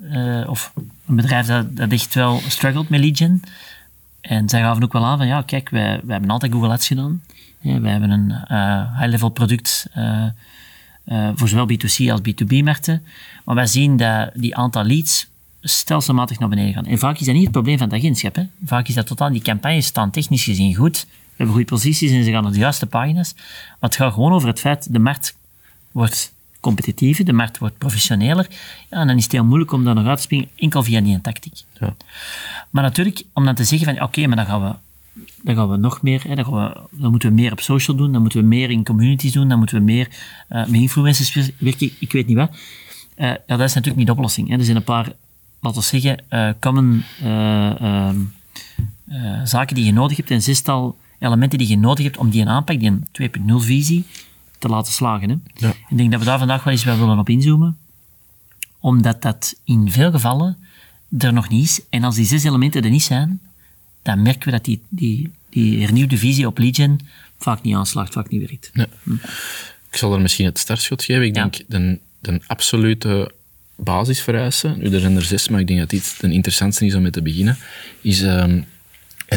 of 0.48 0.74
een 1.08 1.16
bedrijf 1.16 1.46
dat, 1.46 1.66
echt 1.90 2.14
wel 2.14 2.42
struggelt 2.48 2.90
met 2.90 3.00
Legion. 3.00 3.44
En 4.22 4.50
zij 4.50 4.62
gaven 4.62 4.84
ook 4.84 4.94
wel 4.94 5.06
aan 5.06 5.18
van, 5.18 5.28
ja, 5.28 5.42
kijk, 5.42 5.70
wij, 5.70 6.02
hebben 6.08 6.30
altijd 6.30 6.52
Google 6.52 6.70
Ads 6.70 6.88
gedaan. 6.88 7.22
Ja, 7.60 7.80
wij 7.80 7.92
hebben 7.92 8.10
een 8.10 8.30
high-level 8.98 9.30
product 9.30 9.88
voor 11.36 11.48
zowel 11.48 11.68
B2C 11.72 12.12
als 12.12 12.22
B2B-markten. 12.22 13.04
Maar 13.46 13.56
wij 13.56 13.68
zien 13.68 13.98
dat 13.98 14.32
die 14.34 14.56
aantal 14.56 14.84
leads 14.84 15.28
stelselmatig 15.62 16.40
naar 16.40 16.50
beneden 16.50 16.74
gaan. 16.74 16.86
En 16.86 16.98
vaak 16.98 17.20
is 17.20 17.26
dat 17.26 17.36
niet 17.36 17.44
het 17.44 17.52
probleem 17.52 17.78
van 17.78 17.88
het 17.88 17.98
agentschap. 17.98 18.36
Hè. 18.36 18.44
Vaak 18.66 18.88
is 18.88 18.94
dat 18.94 19.08
totaal, 19.08 19.32
die 19.32 19.42
campagnes 19.42 19.86
staan 19.86 20.12
technisch 20.12 20.44
gezien 20.44 20.76
goed. 20.76 21.06
Hebben 21.42 21.60
goede 21.60 21.76
posities 21.76 22.12
en 22.12 22.24
ze 22.24 22.32
gaan 22.32 22.44
naar 22.44 22.52
de 22.52 22.58
juiste 22.58 22.86
pagina's. 22.86 23.34
Maar 23.36 23.90
het 23.90 23.96
gaat 23.96 24.14
gewoon 24.14 24.32
over 24.32 24.48
het 24.48 24.60
feit, 24.60 24.94
de 24.94 25.00
markt 25.00 25.36
wordt 25.92 26.34
competitiever, 26.60 27.26
de 27.26 27.34
markt 27.34 27.58
wordt 27.58 27.78
professioneler. 27.78 28.48
Ja, 28.90 29.00
en 29.00 29.08
dan 29.08 29.18
is 29.18 29.24
het 29.24 29.32
heel 29.32 29.44
moeilijk 29.44 29.72
om 29.72 29.84
daar 29.84 29.96
nog 29.96 30.06
uit 30.06 30.18
te 30.18 30.24
springen, 30.24 30.50
enkel 30.56 30.84
via 30.84 31.02
die 31.02 31.22
tactiek. 31.22 31.54
Ja. 31.80 31.96
Maar 32.70 32.84
natuurlijk, 32.84 33.24
om 33.34 33.46
dan 33.46 33.56
te 33.56 33.64
zeggen 33.64 33.96
van, 33.96 34.04
oké, 34.04 34.28
maar 34.28 34.36
dan 34.36 34.46
gaan 34.46 34.62
we 34.62 34.74
dan 35.44 35.56
gaan 35.56 35.70
we 35.70 35.78
nog 35.78 36.02
meer, 36.02 36.24
hè, 36.28 36.36
dan, 36.36 36.46
gaan 36.46 36.54
we, 36.54 36.80
dan 36.92 37.12
moeten 37.12 37.30
we 37.30 37.36
meer 37.36 37.52
op 37.52 37.60
social 37.60 37.98
doen, 37.98 38.12
dan 38.12 38.22
moeten 38.22 38.40
we 38.40 38.46
meer 38.46 38.70
in 38.70 38.84
communities 38.84 39.32
doen, 39.32 39.48
dan 39.48 39.58
moeten 39.58 39.78
we 39.78 39.84
meer 39.84 40.08
eh, 40.48 40.66
met 40.66 40.82
influencers 40.82 41.34
wer- 41.34 41.52
werken, 41.58 41.92
ik 42.00 42.12
weet 42.12 42.28
niet 42.28 42.38
wat. 42.38 42.52
Eh, 43.16 43.28
ja, 43.28 43.38
dat 43.46 43.60
is 43.60 43.74
natuurlijk 43.74 43.96
niet 43.96 44.08
de 44.08 44.14
oplossing. 44.14 44.50
Hè. 44.50 44.58
Er 44.58 44.64
zijn 44.64 44.78
een 44.78 44.84
paar, 44.84 45.12
laten 45.60 45.80
we 45.80 45.86
zeggen, 45.86 46.18
eh 46.30 46.50
common 46.60 47.04
eh, 47.22 47.82
ehm, 47.82 48.20
eh, 49.08 49.42
zaken 49.44 49.76
die 49.76 49.86
je 49.86 49.94
nodig 49.94 50.18
hebt, 50.18 50.30
een 50.30 50.42
zestal 50.42 50.98
elementen 51.22 51.58
die 51.60 51.68
je 51.68 51.78
nodig 51.78 52.04
hebt 52.06 52.18
om 52.18 52.30
die 52.30 52.42
een 52.42 52.50
aanpak, 52.50 52.80
die 52.80 52.90
een 52.90 53.08
2.0-visie, 53.62 54.04
te 54.58 54.68
laten 54.68 54.94
slagen. 54.94 55.30
Hè. 55.30 55.36
Ja. 55.68 55.74
Ik 55.90 55.98
denk 55.98 56.12
dat 56.12 56.20
we 56.20 56.26
daar 56.26 56.38
vandaag 56.40 56.64
wel 56.64 56.74
eens 56.74 56.84
wel 56.84 56.98
willen 56.98 57.20
op 57.20 57.30
inzoomen, 57.30 57.78
omdat 58.80 59.22
dat 59.22 59.56
in 59.64 59.92
veel 59.92 60.12
gevallen 60.12 60.58
er 61.18 61.34
nog 61.34 61.50
niet 61.50 61.64
is. 61.64 61.82
En 61.90 62.04
als 62.04 62.16
die 62.16 62.26
zes 62.26 62.44
elementen 62.44 62.84
er 62.84 62.90
niet 62.90 63.04
zijn, 63.04 63.40
dan 64.02 64.22
merken 64.22 64.46
we 64.46 64.52
dat 64.52 64.66
die, 64.66 64.82
die, 64.90 65.32
die 65.50 65.82
hernieuwde 65.82 66.18
visie 66.18 66.48
op 66.48 66.58
Legion 66.58 67.00
vaak 67.38 67.62
niet 67.62 67.76
aanslaagt, 67.76 68.14
vaak 68.14 68.30
niet 68.30 68.50
werkt. 68.50 68.72
Ik 69.92 69.98
zal 69.98 70.14
er 70.14 70.22
misschien 70.22 70.46
het 70.46 70.58
startschot 70.60 71.04
geven. 71.04 71.24
Ik 71.24 71.36
Ja. 71.36 71.42
denk 71.42 71.64
de, 71.68 72.00
de 72.20 72.42
absolute 72.48 73.32
basisvereisen, 73.76 74.80
nu 74.80 74.94
er 74.94 75.00
zijn 75.00 75.16
er 75.16 75.22
zes, 75.24 75.48
maar 75.50 75.60
ik 75.60 75.68
denk 75.68 75.80
dat 75.80 75.90
dit 75.90 76.16
de 76.20 76.32
interessantste 76.32 76.86
is 76.86 76.96
om 76.96 77.02
mee 77.02 77.12
te 77.12 77.22
beginnen, 77.22 77.58
is, 78.02 78.22
ehm, 78.22 78.62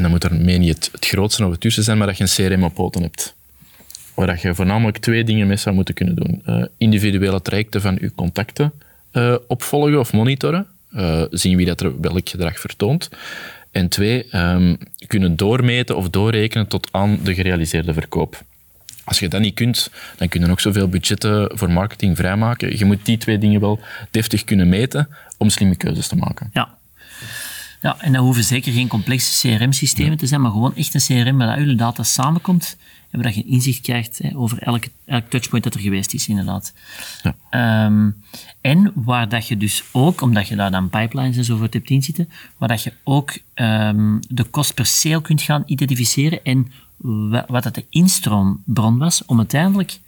dan 0.02 0.10
moet 0.10 0.24
er 0.24 0.34
mee 0.34 0.58
niet 0.58 0.74
het, 0.74 0.88
het 0.92 1.06
grootste 1.06 1.58
tussen 1.58 1.82
zijn, 1.82 1.98
maar 1.98 2.06
dat 2.06 2.16
je 2.16 2.22
een 2.22 2.48
CRM 2.48 2.64
op 2.64 2.74
poten 2.74 3.02
hebt. 3.02 3.34
Waar 4.14 4.38
je 4.42 4.54
voornamelijk 4.54 4.98
twee 4.98 5.24
dingen 5.24 5.46
mee 5.46 5.56
zou 5.56 5.74
moeten 5.74 5.94
kunnen 5.94 6.14
doen. 6.14 6.42
Eh, 6.44 6.64
individuele 6.78 7.42
trajecten 7.42 7.80
van 7.80 7.98
je 8.00 8.14
contacten 8.14 8.72
eh, 9.10 9.34
opvolgen 9.46 9.98
of 9.98 10.12
monitoren. 10.12 10.66
Eh, 10.92 11.22
zien 11.30 11.56
wie 11.56 11.66
dat 11.66 11.80
er 11.80 12.00
welk 12.00 12.28
gedrag 12.28 12.60
vertoont. 12.60 13.10
En 13.70 13.88
twee, 13.88 14.26
ehm, 14.30 14.76
kunnen 15.06 15.36
doormeten 15.36 15.96
of 15.96 16.10
doorrekenen 16.10 16.66
tot 16.66 16.88
aan 16.90 17.18
de 17.22 17.34
gerealiseerde 17.34 17.92
verkoop. 17.92 18.42
Als 19.04 19.18
je 19.18 19.28
dat 19.28 19.40
niet 19.40 19.54
kunt, 19.54 19.90
dan 20.16 20.28
kun 20.28 20.40
je 20.40 20.50
ook 20.50 20.60
zoveel 20.60 20.88
budgetten 20.88 21.58
voor 21.58 21.70
marketing 21.70 22.16
vrijmaken. 22.16 22.78
Je 22.78 22.84
moet 22.84 23.04
die 23.04 23.18
twee 23.18 23.38
dingen 23.38 23.60
wel 23.60 23.80
deftig 24.10 24.44
kunnen 24.44 24.68
meten 24.68 25.08
om 25.38 25.50
slimme 25.50 25.76
keuzes 25.76 26.08
te 26.08 26.16
maken. 26.16 26.50
Ja. 26.52 26.68
Ja, 27.84 27.96
en 28.00 28.12
dat 28.12 28.22
hoeven 28.22 28.44
zeker 28.44 28.72
geen 28.72 28.88
complexe 28.88 29.48
CRM-systemen 29.56 30.16
te 30.16 30.26
zijn, 30.26 30.40
maar 30.40 30.50
gewoon 30.50 30.76
echt 30.76 30.94
een 30.94 31.24
CRM 31.24 31.38
waar 31.38 31.56
al 31.56 31.62
je 31.62 31.74
data 31.74 32.02
samenkomt 32.02 32.76
en 33.10 33.22
waar 33.22 33.34
je 33.34 33.44
inzicht 33.44 33.80
krijgt 33.80 34.18
hè, 34.22 34.36
over 34.36 34.58
elke, 34.58 34.90
elk 35.04 35.24
touchpoint 35.30 35.64
dat 35.64 35.74
er 35.74 35.80
geweest 35.80 36.14
is, 36.14 36.28
inderdaad. 36.28 36.72
Ja. 37.22 37.34
Ehm, 37.50 38.10
en 38.60 38.92
waar 38.94 39.28
dat 39.28 39.48
je 39.48 39.56
dus 39.56 39.84
ook, 39.92 40.20
omdat 40.20 40.48
je 40.48 40.56
daar 40.56 40.70
dan 40.70 40.88
pipelines 40.88 41.36
en 41.36 41.44
zo 41.44 41.56
voor 41.56 41.66
hebt 41.70 41.90
inzitten, 41.90 42.28
waar 42.56 42.68
dat 42.68 42.82
je 42.82 42.92
ook 43.02 43.38
ehm, 43.54 44.18
de 44.28 44.44
kost 44.44 44.74
per 44.74 44.86
sale 44.86 45.22
kunt 45.22 45.42
gaan 45.42 45.62
identificeren 45.66 46.44
en 46.44 46.72
wa- 46.96 47.44
wat 47.48 47.62
dat 47.62 47.74
de 47.74 47.84
instroombron 47.90 48.98
was 48.98 49.24
om 49.24 49.38
uiteindelijk 49.38 49.98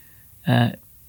eh, 0.41 0.55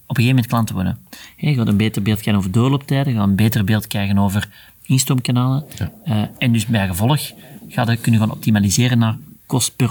op 0.06 0.16
een 0.16 0.24
gegeven 0.24 0.26
moment 0.26 0.46
klant 0.46 0.66
te 0.66 0.72
worden. 0.72 0.98
Je 1.36 1.54
gaat 1.54 1.68
een 1.68 1.76
beter 1.76 2.02
beeld 2.02 2.20
krijgen 2.20 2.42
over 2.42 2.52
doorlooptijden, 2.52 3.12
je 3.12 3.18
gaat 3.18 3.28
een 3.28 3.36
beter 3.36 3.64
beeld 3.64 3.86
krijgen 3.86 4.18
over 4.18 4.48
instroomkanalen. 4.88 5.64
Eh, 6.04 6.22
en 6.38 6.52
dus 6.52 6.66
bij 6.66 6.86
gevolg 6.86 7.32
ga 7.68 7.90
je 7.90 7.96
kunnen 7.96 8.20
gaan 8.20 8.30
optimaliseren 8.30 8.98
naar 8.98 9.16
kost 9.46 9.76
per 9.76 9.90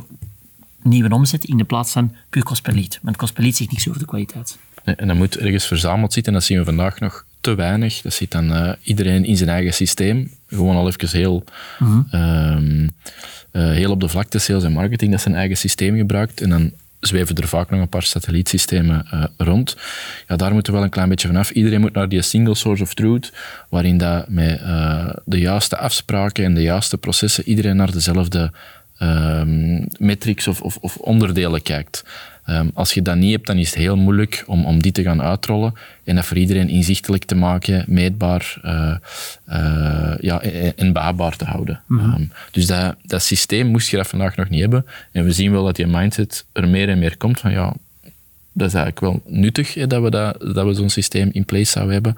nieuwe 0.82 1.13
omzet 1.13 1.46
in 1.46 1.58
de 1.58 1.63
plaats 1.63 1.92
van 1.92 2.16
puur 2.30 2.44
kost 2.44 2.62
per 2.62 2.74
lead. 2.74 3.00
Want 3.01 3.18
kost 3.18 3.34
per 3.34 3.44
lead 3.44 3.56
zegt 3.56 3.72
niks 3.72 3.88
over 3.88 4.00
de 4.00 4.08
kwaliteit. 4.08 4.58
Nee, 4.86 4.96
En 4.96 5.08
dat 5.08 5.18
moet 5.18 5.38
ergens 5.38 5.66
verzameld 5.66 6.13
zitten. 6.13 6.34
En 6.34 6.39
dat 6.39 6.48
zien 6.48 6.58
we 6.58 6.66
vandaag 6.66 7.00
nog 7.00 7.25
te 7.42 7.56
weinig. 7.56 8.01
Dat 8.01 8.13
zit 8.13 8.32
dan 8.32 8.54
eh, 8.54 8.74
iedereen 8.84 9.25
in 9.25 9.38
zijn 9.38 9.50
eigen 9.50 9.74
systeem. 9.74 10.32
Gewoon 10.48 10.75
al 10.75 10.88
even 10.88 11.10
heel, 11.10 11.44
ehm, 12.12 12.88
eh, 13.51 13.72
heel 13.72 13.92
op 13.92 14.00
de 14.00 14.10
vlakte, 14.10 14.39
sales 14.39 14.63
en 14.63 14.72
marketing, 14.72 15.12
dat 15.12 15.22
zijn 15.22 15.36
eigen 15.36 15.58
systeem 15.58 15.98
gebruikt. 15.98 16.42
En 16.42 16.50
dan 16.50 16.72
zweven 17.00 17.36
er 17.36 17.48
vaak 17.48 17.70
nog 17.70 17.80
een 17.80 17.89
paar 17.89 18.04
satellietsystemen 18.04 19.06
eh, 19.12 19.24
rond. 19.38 19.77
Ja, 20.27 20.36
daar 20.36 20.54
moeten 20.54 20.72
we 20.72 20.77
wel 20.77 20.88
een 20.88 20.94
klein 20.94 21.10
beetje 21.10 21.27
vanaf. 21.27 21.51
Iedereen 21.51 21.82
moet 21.82 21.94
naar 21.94 22.10
die 22.10 22.22
single 22.22 22.56
source 22.56 22.84
of 22.84 22.94
truth, 22.94 23.34
waarin 23.70 23.98
dat 23.98 24.30
met 24.30 24.60
eh, 24.62 25.10
de 25.25 25.39
juiste 25.39 25.77
afspraken 25.77 26.44
en 26.44 26.54
de 26.54 26.62
juiste 26.62 26.98
processen 26.98 27.48
iedereen 27.48 27.75
naar 27.75 27.92
dezelfde 27.92 28.51
ehm, 28.98 29.86
metrics 29.98 30.48
of, 30.48 30.62
of, 30.62 30.77
of 30.77 30.98
onderdelen 30.98 31.62
kijkt. 31.62 32.04
Ehm, 32.48 32.68
als 32.74 32.94
je 32.94 33.01
dat 33.01 33.16
niet 33.16 33.32
hebt, 33.32 33.48
dan 33.48 33.58
is 33.58 33.70
het 33.70 33.77
heel 33.77 33.96
moeilijk 33.96 34.44
om, 34.46 34.66
om 34.66 34.82
die 34.82 34.92
te 34.92 35.04
gaan 35.04 35.22
uitrollen 35.22 35.74
en 36.04 36.16
dat 36.16 36.25
voor 36.25 36.38
iedereen 36.38 36.70
inzichtelijk 36.70 37.24
te 37.24 37.36
maken, 37.36 37.86
meetbaar 37.88 38.58
uh, 38.66 38.96
uh, 39.50 40.13
ja, 40.20 40.42
en, 40.75 40.94
behapbaar 40.94 41.36
te 41.36 41.46
houden. 41.46 41.82
Mhm. 41.88 42.10
Ehm, 42.10 42.24
dus 42.51 42.66
dat, 42.66 42.96
dat 43.04 43.22
systeem 43.22 43.68
moest 43.68 43.89
je 43.89 43.98
dat 43.98 44.08
vandaag 44.08 44.36
nog 44.36 44.50
niet 44.50 44.60
hebben. 44.60 44.86
En 45.12 45.24
we 45.24 45.32
zien 45.32 45.51
wel 45.51 45.63
dat 45.63 45.75
die 45.75 45.88
mindset 45.88 46.46
er 46.51 46.68
meer 46.68 46.89
en 46.89 47.00
meer 47.00 47.18
komt 47.18 47.39
van 47.39 47.51
ja, 47.51 47.74
dat 48.54 48.68
is 48.68 48.74
eigenlijk 48.74 49.00
wel 49.00 49.22
nuttig 49.25 49.74
hè, 49.74 49.88
dat 49.88 50.01
we, 50.01 50.10
dat, 50.10 50.39
dat 50.39 50.66
we 50.66 50.74
zo'n 50.74 50.89
systeem 50.89 51.30
in 51.32 51.46
place 51.46 51.72
zouden 51.72 51.94
hebben. 51.94 52.16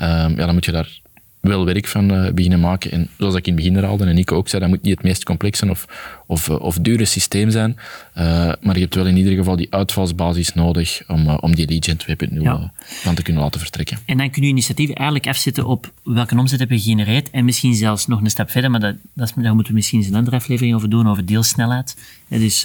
Um, 0.00 0.38
ja, 0.38 0.46
dan 0.46 0.54
moet 0.54 0.64
je 0.64 0.72
daar 0.72 1.00
wel 1.42 1.64
werk 1.64 1.86
van 1.86 2.12
uh, 2.12 2.32
beginnen 2.32 2.60
maken. 2.60 2.90
En 2.90 3.08
zoals 3.18 3.34
ik 3.34 3.46
in 3.46 3.54
het 3.54 3.62
begin 3.62 3.84
er 3.84 4.08
en 4.08 4.18
ik 4.18 4.32
ook 4.32 4.48
zei, 4.48 4.62
dat 4.62 4.70
moet 4.70 4.82
niet 4.82 4.94
het 4.94 5.02
meest 5.02 5.24
complexe 5.24 5.70
of, 5.70 5.86
of, 6.26 6.48
uh, 6.48 6.60
of 6.60 6.78
dure 6.78 7.04
systeem 7.04 7.50
zijn. 7.50 7.76
Uh, 8.18 8.24
maar 8.60 8.74
je 8.74 8.80
hebt 8.80 8.94
wel 8.94 9.06
in 9.06 9.16
ieder 9.16 9.32
geval 9.32 9.56
die 9.56 9.66
uitvalsbasis 9.70 10.54
nodig 10.54 11.02
om, 11.08 11.28
om 11.28 11.54
die 11.54 11.68
Legion 11.68 11.96
2.0 12.36 12.42
ja. 12.42 12.72
van 12.76 13.14
te 13.14 13.22
kunnen 13.22 13.42
laten 13.42 13.60
vertrekken. 13.60 13.98
En 14.04 14.16
dan 14.16 14.30
kun 14.30 14.42
je 14.42 14.48
initiatieven 14.48 14.94
eigenlijk 14.94 15.28
afzetten 15.28 15.66
op 15.66 15.92
welke 16.02 16.38
omzet 16.38 16.58
heb 16.58 16.70
je 16.70 16.80
gegenereerd 16.80 17.30
en 17.30 17.44
misschien 17.44 17.74
zelfs 17.74 18.06
nog 18.06 18.20
een 18.20 18.30
stap 18.30 18.50
verder, 18.50 18.70
maar 18.70 18.80
dat, 18.80 18.94
dat 19.14 19.32
daar 19.36 19.54
moeten 19.54 19.72
we 19.72 19.78
misschien 19.78 19.98
eens 19.98 20.08
een 20.08 20.14
andere 20.14 20.36
aflevering 20.36 20.74
over 20.74 20.90
doen, 20.90 21.08
over 21.08 21.26
deelsnelheid. 21.26 21.96
Ja, 22.28 22.38
dus 22.38 22.64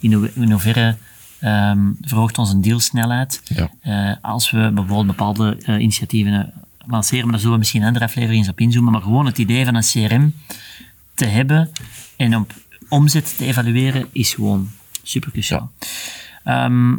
in, 0.00 0.30
in 0.34 0.50
hoeverre 0.50 0.96
um, 1.44 1.96
verhoogt 2.00 2.38
onze 2.38 2.60
deelsnelheid 2.60 3.42
ja. 3.82 4.18
als 4.22 4.50
we 4.50 4.70
bijvoorbeeld 4.74 5.06
bepaalde 5.06 5.56
initiatieven 5.66 6.52
lanceren, 6.86 7.22
maar 7.22 7.30
daar 7.30 7.40
zullen 7.40 7.54
we 7.54 7.58
misschien 7.58 7.80
een 7.80 7.86
andere 7.86 8.04
aflevering 8.04 8.40
eens 8.40 8.48
op 8.48 8.60
inzoomen, 8.60 8.92
maar 8.92 9.02
gewoon 9.02 9.26
het 9.26 9.38
idee 9.38 9.64
van 9.64 9.74
een 9.74 9.82
CRM 9.82 10.34
te 11.14 11.24
hebben 11.24 11.70
en 12.16 12.36
op 12.36 12.52
omzet 12.88 13.36
te 13.36 13.44
evalueren 13.44 14.06
is 14.12 14.34
gewoon 14.34 14.70
super 15.02 15.30
cruciaal. 15.30 15.72
Ehm, 16.44 16.96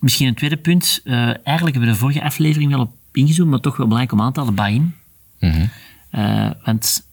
misschien 0.00 0.26
een 0.26 0.34
tweede 0.34 0.56
punt. 0.56 1.00
Uh, 1.04 1.14
eigenlijk 1.24 1.46
hebben 1.46 1.80
we 1.80 1.86
de 1.86 1.94
vorige 1.94 2.22
aflevering 2.22 2.70
wel 2.70 2.80
op 2.80 2.92
ingezoomd, 3.12 3.50
maar 3.50 3.60
toch 3.60 3.76
wel 3.76 3.86
belangrijk 3.86 4.20
om 4.20 4.26
aan 4.26 4.32
te 4.32 4.40
halen, 4.40 4.54
buy-in. 4.54 4.94
Mm 5.40 5.70
uh, 6.14 6.50
want 6.64 7.06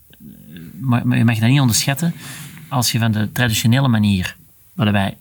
maar, 0.79 1.17
je 1.17 1.25
mag 1.25 1.39
dat 1.39 1.49
niet 1.49 1.59
onderschatten. 1.59 2.13
Als 2.67 2.91
je 2.91 2.99
van 2.99 3.11
de 3.11 3.31
traditionele 3.31 3.87
manier, 3.87 4.35
wat 4.73 4.89
wij 4.89 5.17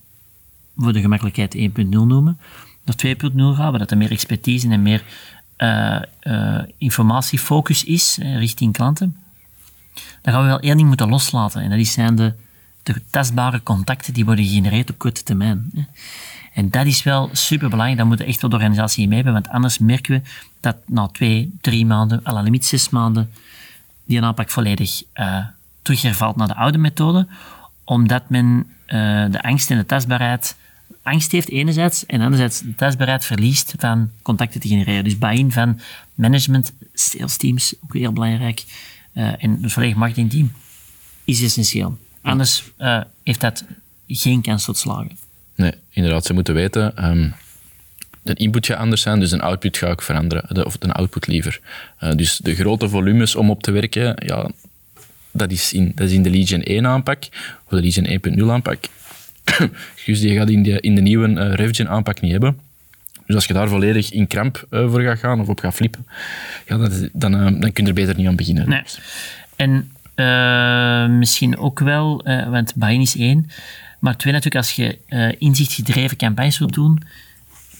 voor 0.77 0.93
de 0.93 1.01
gemakkelijkheid 1.01 1.57
1.0 1.57 1.89
noemen, 1.89 2.39
naar 2.85 2.97
2.0 3.07 3.17
gaat, 3.37 3.57
waar 3.57 3.79
dat 3.79 3.91
er 3.91 3.97
meer 3.97 4.11
expertise 4.11 4.69
en 4.69 4.83
meer 4.83 5.05
informatiefocus 6.79 7.85
is 7.85 8.19
richting 8.21 8.73
klanten, 8.73 9.17
dan 10.23 10.33
gaan 10.33 10.43
we 10.43 10.49
wel 10.49 10.61
één 10.61 10.77
ding 10.77 10.89
moeten 10.89 11.09
loslaten. 11.09 11.63
En 11.63 11.79
dat 11.79 11.87
zijn 11.87 12.15
de, 12.15 12.35
de 12.83 13.03
tastbare 13.11 13.63
contacten 13.63 14.15
die 14.15 14.25
worden 14.25 14.45
gegenereerd 14.45 14.91
op 14.91 14.99
korte 14.99 15.23
termijn. 15.23 15.89
En 16.55 16.71
dat 16.71 16.87
is 16.87 17.03
wel 17.03 17.29
super 17.33 17.69
belangrijk. 17.69 17.99
Dat 17.99 18.09
moet 18.09 18.21
echt 18.21 18.41
wel 18.41 18.51
de 18.51 18.57
organisatie 18.57 19.07
mee 19.07 19.17
hebben, 19.17 19.33
want 19.33 19.49
anders 19.49 19.79
merken 19.79 20.15
we 20.15 20.29
dat 20.61 20.77
na 20.87 21.07
twee, 21.07 21.53
drie 21.61 21.87
maanden, 21.87 22.21
à 22.27 22.33
la 22.33 22.41
limiet 22.41 22.67
zes 22.67 22.89
maanden, 22.89 23.31
die 24.05 24.23
aanpak 24.23 24.51
volledig 24.51 25.03
uh, 25.15 25.45
terughervalt 25.83 26.37
naar 26.37 26.49
de 26.49 26.55
oude 26.55 26.79
methode, 26.79 27.27
omdat 27.85 28.29
men 28.29 28.67
de 29.31 29.43
angst 29.43 29.71
en 29.71 29.77
de 29.77 29.87
tastbaarheid 29.87 30.57
angst 31.03 31.33
heeft 31.33 31.51
enerzijds 31.51 32.07
en 32.07 32.21
anderzijds 32.21 32.61
de 32.61 32.75
testbaarheid 32.75 33.25
verliest 33.25 33.75
van 33.79 34.11
contacten 34.23 34.61
te 34.61 34.69
genereren. 34.69 35.05
Dus 35.05 35.19
buy-in 35.19 35.53
van 35.53 35.81
management, 36.15 36.73
sales 36.95 37.37
teams, 37.37 37.75
ook 37.85 37.95
heel 37.95 38.13
belangrijk, 38.13 38.65
uh, 39.15 39.45
en 39.45 39.59
het 39.63 39.73
volledig 39.73 39.97
marketingteam 39.97 40.53
is 41.25 41.43
essentieel. 41.43 41.99
Anders 42.23 42.65
uh, 42.79 43.01
heeft 43.23 43.41
dat 43.41 43.65
geen 44.07 44.43
kans 44.43 44.65
tot 44.65 44.79
slagen. 44.79 45.19
Nee, 45.55 45.73
inderdaad. 45.91 46.25
Ze 46.25 46.33
moeten 46.33 46.55
weten, 46.55 47.09
um, 47.09 47.35
de 48.23 48.35
input 48.35 48.67
gaat 48.67 48.79
anders 48.79 49.03
zijn, 49.03 49.21
dus 49.21 49.31
een 49.31 49.41
output 49.41 49.77
ga 49.77 49.89
ik 49.89 50.03
veranderen. 50.03 50.55
De, 50.55 50.65
of 50.65 50.77
een 50.79 50.93
output 50.93 51.27
liever. 51.27 51.61
Uh, 52.01 52.13
dus 52.13 52.37
de 52.37 52.55
grote 52.55 52.89
volumes 52.89 53.35
om 53.35 53.51
op 53.51 53.63
te 53.63 53.71
werken, 53.71 54.15
ja, 54.27 54.51
dat 55.31 55.51
is 55.51 55.73
in, 55.73 55.93
dat 55.95 56.09
is 56.09 56.15
in 56.15 56.23
de 56.23 56.31
Legion 56.31 56.63
1 56.63 56.87
aanpak, 56.87 57.29
of 57.65 57.71
de 57.71 57.81
Legion 57.81 58.37
1.0 58.39 58.45
aanpak. 58.51 58.79
dus 60.07 60.21
die 60.21 60.37
gaat 60.37 60.51
in 60.51 60.63
de, 60.63 60.81
in 60.81 60.95
de 60.95 61.01
nieuwe 61.01 61.29
uh, 61.29 61.55
RevGen 61.55 61.89
aanpak 61.89 62.21
niet 62.21 62.33
hebben. 62.33 62.59
Dus 63.27 63.35
als 63.35 63.47
je 63.47 63.53
daar 63.55 63.69
volledig 63.69 64.13
in 64.13 64.27
kramp 64.27 64.67
uh, 64.71 64.91
voor 64.91 65.01
gaat 65.01 65.19
gaan 65.19 65.41
of 65.41 65.49
op 65.49 65.61
gaat 65.61 65.75
flippen, 65.75 66.07
ja, 66.67 66.77
dat, 66.77 67.09
dan, 67.13 67.35
uh, 67.35 67.61
dan 67.61 67.73
kun 67.73 67.85
je 67.85 67.89
er 67.89 67.95
beter 67.95 68.17
niet 68.17 68.27
aan 68.27 68.37
beginnen. 68.37 68.69
Nee. 68.69 68.83
En 69.57 69.91
misschien 71.19 71.59
ook 71.59 71.79
wel, 71.79 72.23
want 72.25 72.75
buy 72.75 73.01
is 73.01 73.17
één, 73.17 73.51
maar 74.01 74.17
twee 74.17 74.33
natuurlijk, 74.33 74.65
als 74.65 74.77
je 74.77 74.99
inzichtgedreven 75.39 76.17
campagnes 76.17 76.59
wilt 76.59 76.75
doen, 76.75 77.03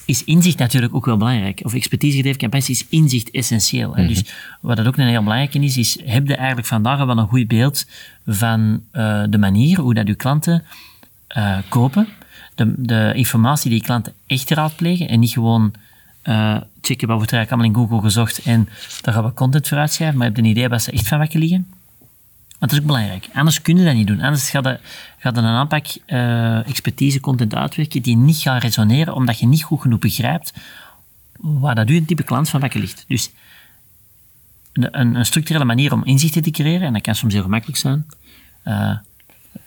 is 0.05 0.25
inzicht 0.25 0.59
natuurlijk 0.59 0.95
ook 0.95 1.05
wel 1.05 1.17
belangrijk. 1.17 1.61
Of 1.65 1.75
expertisegedreven 1.75 2.41
campagnes 2.41 2.71
is 2.71 2.87
inzicht 2.89 3.31
essentieel. 3.31 3.95
Mm 3.97 4.07
Dus 4.07 4.25
wat 4.61 4.77
dat 4.77 4.87
ook 4.87 4.97
een 4.97 5.07
heel 5.07 5.23
belangrijke 5.23 5.59
is, 5.59 5.77
is 5.77 5.99
heb 6.05 6.27
je 6.27 6.35
eigenlijk 6.35 6.67
vandaag 6.67 7.05
wel 7.05 7.19
een 7.19 7.29
goed 7.29 7.49
beeld 7.49 7.87
van 8.27 8.83
de 9.31 9.39
manier 9.39 9.81
hoe 9.81 9.95
dat 9.95 10.07
je 10.07 10.15
klanten 10.15 10.65
uh, 11.37 11.59
kopen. 11.69 12.09
De, 12.55 12.75
de, 12.77 13.13
informatie 13.15 13.71
die 13.71 13.83
klanten 13.83 14.13
echt 14.27 14.51
raadplegen 14.51 15.09
en 15.09 15.21
niet 15.21 15.31
gewoon 15.31 15.73
uh, 16.25 16.57
checken 16.81 17.09
wat 17.09 17.17
wordt 17.17 17.33
er 17.33 17.39
eigenlijk 17.39 17.51
allemaal 17.51 17.67
in 17.67 17.75
Google 17.75 18.09
gezocht 18.09 18.43
en 18.43 18.69
daar 19.01 19.15
gaan 19.15 19.25
we 19.25 19.33
content 19.33 19.69
voor 19.69 19.79
uitschrijven, 19.79 20.19
maar 20.19 20.27
je 20.27 20.33
hebt 20.33 20.45
een 20.45 20.51
idee 20.51 20.69
wat 20.69 20.83
ze 20.83 20.91
echt 20.91 21.09
van 21.09 21.19
wakker 21.19 21.39
liggen. 21.39 21.67
Dat 22.59 22.73
is 22.73 22.79
ook 22.79 22.87
belangrijk. 22.87 23.29
Anders 23.33 23.63
kun 23.63 23.77
je 23.77 23.85
dat 23.85 23.95
niet 23.95 24.07
doen. 24.07 24.21
Anders 24.21 24.51
gaat 24.51 24.67
er, 24.67 24.81
gaat 25.19 25.37
er 25.37 25.45
een 25.45 25.51
aanpak 25.51 25.87
uh, 26.07 26.69
expertise 26.69 27.21
content 27.21 27.55
uitwerken 27.55 28.03
die 28.03 28.17
niet 28.17 28.37
gaat 28.37 28.63
resoneren 28.63 29.15
omdat 29.15 29.39
je 29.39 29.47
niet 29.47 29.63
goed 29.63 29.81
genoeg 29.81 29.99
begrijpt 29.99 30.53
waar 31.41 31.75
dat 31.75 31.91
u 31.91 32.05
type 32.05 32.23
klant 32.23 32.49
van 32.49 32.61
wakker 32.61 32.81
ligt. 32.81 33.05
Dus 33.09 33.31
een, 34.73 35.17
een, 35.17 35.27
structurele 35.27 35.65
manier 35.65 35.93
om 35.93 36.05
inzichten 36.05 36.43
te 36.43 36.51
creëren, 36.51 36.87
en 36.87 36.93
dat 36.93 37.03
kan 37.03 37.15
soms 37.15 37.33
heel 37.33 37.43
gemakkelijk 37.43 37.79
zijn, 37.79 38.07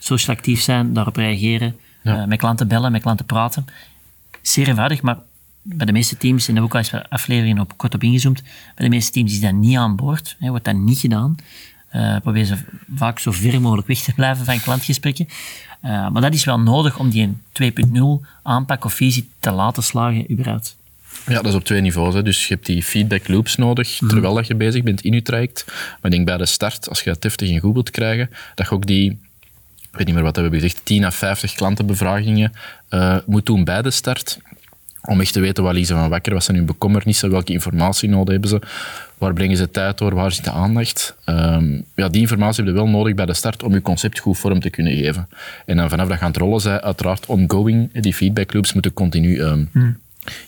social 0.03 0.35
actief 0.35 0.61
zijn, 0.61 0.93
daarop 0.93 1.15
reageren, 1.15 1.75
eh, 2.03 2.25
met 2.25 2.39
klanten 2.39 2.67
bellen, 2.67 2.91
met 2.91 3.01
klanten 3.01 3.25
praten. 3.25 3.65
Zeer 4.41 4.67
eenvoudig, 4.67 5.01
maar 5.01 5.17
bij 5.61 5.85
de 5.85 5.91
meeste 5.91 6.17
teams, 6.17 6.47
en 6.47 6.53
daar 6.53 6.63
heb 6.63 6.73
ik 6.73 6.77
al 6.77 6.97
eens 6.97 7.09
afleveringen 7.09 7.61
op, 7.61 7.77
kort 7.77 7.93
op 7.93 8.03
ingezoomd, 8.03 8.41
bij 8.75 8.85
de 8.85 8.89
meeste 8.89 9.11
teams 9.11 9.33
is 9.33 9.41
dat 9.41 9.53
niet 9.53 9.77
aan 9.77 9.95
boord, 9.95 10.35
hè, 10.39 10.49
wordt 10.49 10.65
dat 10.65 10.75
niet 10.75 10.99
gedaan. 10.99 11.35
Uh, 11.95 12.17
probeer 12.17 12.45
ze 12.45 12.55
vaak 12.95 13.19
zo 13.19 13.31
ver 13.31 13.61
mogelijk 13.61 13.87
weg 13.87 13.99
te 13.99 14.13
blijven 14.13 14.45
van 14.45 14.61
klantgesprekken. 14.61 15.27
Uh, 15.85 16.09
maar 16.09 16.21
dat 16.21 16.33
is 16.33 16.43
wel 16.43 16.59
nodig 16.59 16.99
om 16.99 17.09
die 17.09 17.37
2.0 17.51 18.25
aanpak 18.43 18.85
of 18.85 18.93
visie 18.93 19.29
te 19.39 19.51
laten 19.51 19.83
slagen, 19.83 20.31
überhaupt. 20.31 20.75
Ja, 21.27 21.33
dat 21.33 21.45
is 21.45 21.53
op 21.53 21.63
twee 21.63 21.81
niveaus. 21.81 22.13
Hè. 22.13 22.23
Dus 22.23 22.47
je 22.47 22.53
hebt 22.53 22.65
die 22.65 22.83
feedback 22.83 23.27
loops 23.27 23.55
nodig 23.55 24.01
mhm. 24.01 24.09
terwijl 24.09 24.33
dat 24.33 24.47
je 24.47 24.55
bezig 24.55 24.83
bent 24.83 25.01
in 25.01 25.13
je 25.13 25.21
traject. 25.21 25.63
Maar 25.67 25.97
ik 26.01 26.11
denk 26.11 26.25
bij 26.25 26.37
de 26.37 26.45
start, 26.45 26.89
als 26.89 27.01
je 27.01 27.09
dat 27.09 27.21
deftig 27.21 27.49
in 27.49 27.59
Google 27.59 27.83
krijgen, 27.83 28.29
dat 28.55 28.67
je 28.67 28.73
ook 28.73 28.85
die 28.85 29.19
ik 29.93 29.99
weet 29.99 30.07
niet 30.07 30.15
meer 30.15 30.23
wat 30.23 30.35
hebben 30.35 30.53
we 30.53 30.59
gezegd, 30.59 30.85
10 30.85 31.03
à 31.03 31.11
50 31.11 31.53
klantenbevragingen 31.53 32.51
uh, 32.89 33.17
moet 33.25 33.45
doen 33.45 33.63
bij 33.63 33.81
de 33.81 33.91
start. 33.91 34.39
Om 35.01 35.21
echt 35.21 35.33
te 35.33 35.39
weten 35.39 35.63
waar 35.63 35.73
liggen 35.73 35.95
ze 35.95 36.01
van 36.01 36.09
wakker, 36.09 36.33
wat 36.33 36.43
zijn 36.43 36.57
hun 36.57 36.65
bekommernissen, 36.65 37.31
welke 37.31 37.53
informatie 37.53 38.09
nodig 38.09 38.31
hebben 38.31 38.49
ze, 38.49 38.61
waar 39.17 39.33
brengen 39.33 39.57
ze 39.57 39.71
tijd 39.71 39.97
door, 39.97 40.15
waar 40.15 40.31
zit 40.31 40.43
de 40.43 40.51
aandacht. 40.51 41.15
Um, 41.25 41.85
ja, 41.95 42.09
die 42.09 42.21
informatie 42.21 42.63
heb 42.63 42.73
je 42.73 42.79
wel 42.79 42.89
nodig 42.89 43.15
bij 43.15 43.25
de 43.25 43.33
start 43.33 43.63
om 43.63 43.73
je 43.73 43.81
concept 43.81 44.19
goed 44.19 44.37
vorm 44.37 44.59
te 44.59 44.69
kunnen 44.69 44.93
geven. 44.93 45.27
En 45.65 45.77
dan 45.77 45.89
vanaf 45.89 46.07
dat 46.07 46.17
gaan 46.17 46.27
het 46.27 46.37
rollen, 46.37 46.61
zij 46.61 46.81
uiteraard 46.81 47.25
ongoing. 47.25 48.01
Die 48.01 48.13
feedback 48.13 48.53
loops 48.53 48.73
moeten 48.73 48.93
continu 48.93 49.41
um, 49.41 49.69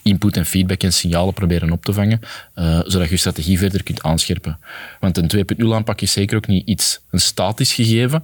input 0.01 0.37
en 0.37 0.45
feedback 0.45 0.83
en 0.83 0.93
signalen 0.93 1.33
proberen 1.33 1.71
op 1.71 1.85
te 1.85 1.93
vangen, 1.93 2.19
uh, 2.55 2.79
zodat 2.85 3.07
je 3.07 3.13
je 3.13 3.17
strategie 3.17 3.57
verder 3.57 3.83
kunt 3.83 4.03
aanscherpen. 4.03 4.59
Want 4.99 5.17
een 5.17 5.45
2.0 5.57 5.65
aanpak 5.73 6.01
is 6.01 6.11
zeker 6.11 6.37
ook 6.37 6.47
niet 6.47 6.67
iets, 6.67 6.99
een 7.11 7.19
statisch 7.19 7.73
gegeven. 7.73 8.23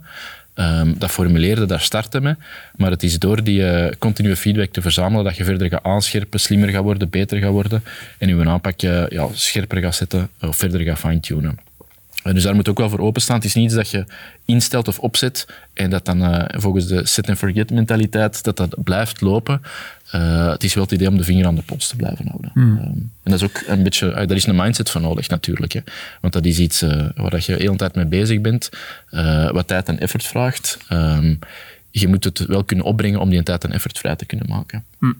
Um, 0.56 0.96
dat 0.98 1.12
formuleerde, 1.12 1.66
daar 1.66 1.82
starten 1.82 2.24
mee. 2.24 2.36
Maar 2.76 2.92
het 2.92 3.04
is 3.04 3.20
door 3.20 3.44
die 3.44 3.62
uh, 3.62 3.90
continue 4.00 4.36
feedback 4.36 4.72
te 4.72 4.82
verzamelen 4.82 5.24
dat 5.24 5.36
je 5.36 5.44
verder 5.44 5.70
gaat 5.70 5.84
aanscherpen, 5.84 6.40
slimmer 6.40 6.70
gaat 6.70 6.84
worden, 6.84 7.10
beter 7.10 7.40
gaat 7.40 7.52
worden 7.52 7.84
en 8.18 8.28
je 8.28 8.46
aanpak 8.46 8.82
uh, 8.82 9.08
ja, 9.08 9.28
scherper 9.34 9.82
gaat 9.82 9.96
zetten 9.96 10.30
of 10.42 10.56
verder 10.56 10.82
gaat 10.82 11.00
fine-tunen. 11.00 11.60
dus 12.24 12.44
daar 12.44 12.56
moet 12.56 12.70
ook 12.70 12.78
wel 12.78 12.90
voor 12.90 13.00
openstaan. 13.00 13.36
Het 13.36 13.46
is 13.46 13.54
niet 13.54 13.66
iets 13.66 13.74
dat 13.74 13.90
je 13.90 14.06
instelt 14.46 14.88
of 14.88 15.00
opzet 15.00 15.48
en 15.74 15.90
dat 15.90 16.06
dan 16.06 16.22
uh, 16.22 16.44
volgens 16.48 16.88
de 16.88 17.06
set-and-forget 17.06 17.72
mentaliteit 17.72 18.44
dat 18.44 18.58
dat 18.58 18.84
blijft 18.84 19.22
lopen. 19.22 19.62
Uh, 20.16 20.50
het 20.50 20.64
is 20.64 20.74
wel 20.74 20.84
het 20.84 20.94
idee 20.94 21.08
om 21.08 21.18
de 21.18 21.24
vinger 21.24 21.46
aan 21.46 21.56
de 21.56 21.62
pols 21.62 21.88
te 21.88 21.96
blijven 21.96 22.28
houden. 22.28 22.52
Mm. 22.54 22.78
Um, 22.78 23.12
en 23.24 23.32
dat 23.32 23.34
is 23.34 23.44
ook 23.44 23.64
een 23.68 23.84
beetje, 23.84 24.08
uh, 24.08 24.16
daar 24.16 24.32
is 24.32 24.46
een 24.46 24.56
mindset 24.56 24.90
van 24.90 25.02
nodig 25.02 25.30
natuurlijk. 25.30 25.72
Hè. 25.72 25.80
Want 26.22 26.34
dat 26.34 26.46
is 26.46 26.60
iets 26.60 26.84
uh, 26.84 27.10
waar 27.16 27.36
je 27.36 27.56
de 27.56 27.64
hele 27.64 27.76
tijd 27.76 27.96
mee 27.96 28.06
bezig 28.06 28.42
bent, 28.42 28.70
wat 29.52 29.68
tijd 29.68 29.88
en 29.88 30.00
effort 30.00 30.26
vraagt. 30.26 30.78
Um, 30.90 31.40
je 31.92 32.08
moet 32.08 32.24
het 32.24 32.40
wel 32.40 32.64
kunnen 32.64 32.86
opbrengen 32.86 33.20
om 33.20 33.30
die 33.30 33.44
tijd 33.44 33.64
en 33.64 33.72
effort 33.72 33.98
vrij 33.98 34.16
te 34.16 34.26
kunnen 34.26 34.50
maken. 34.50 34.84
Mm. 35.00 35.18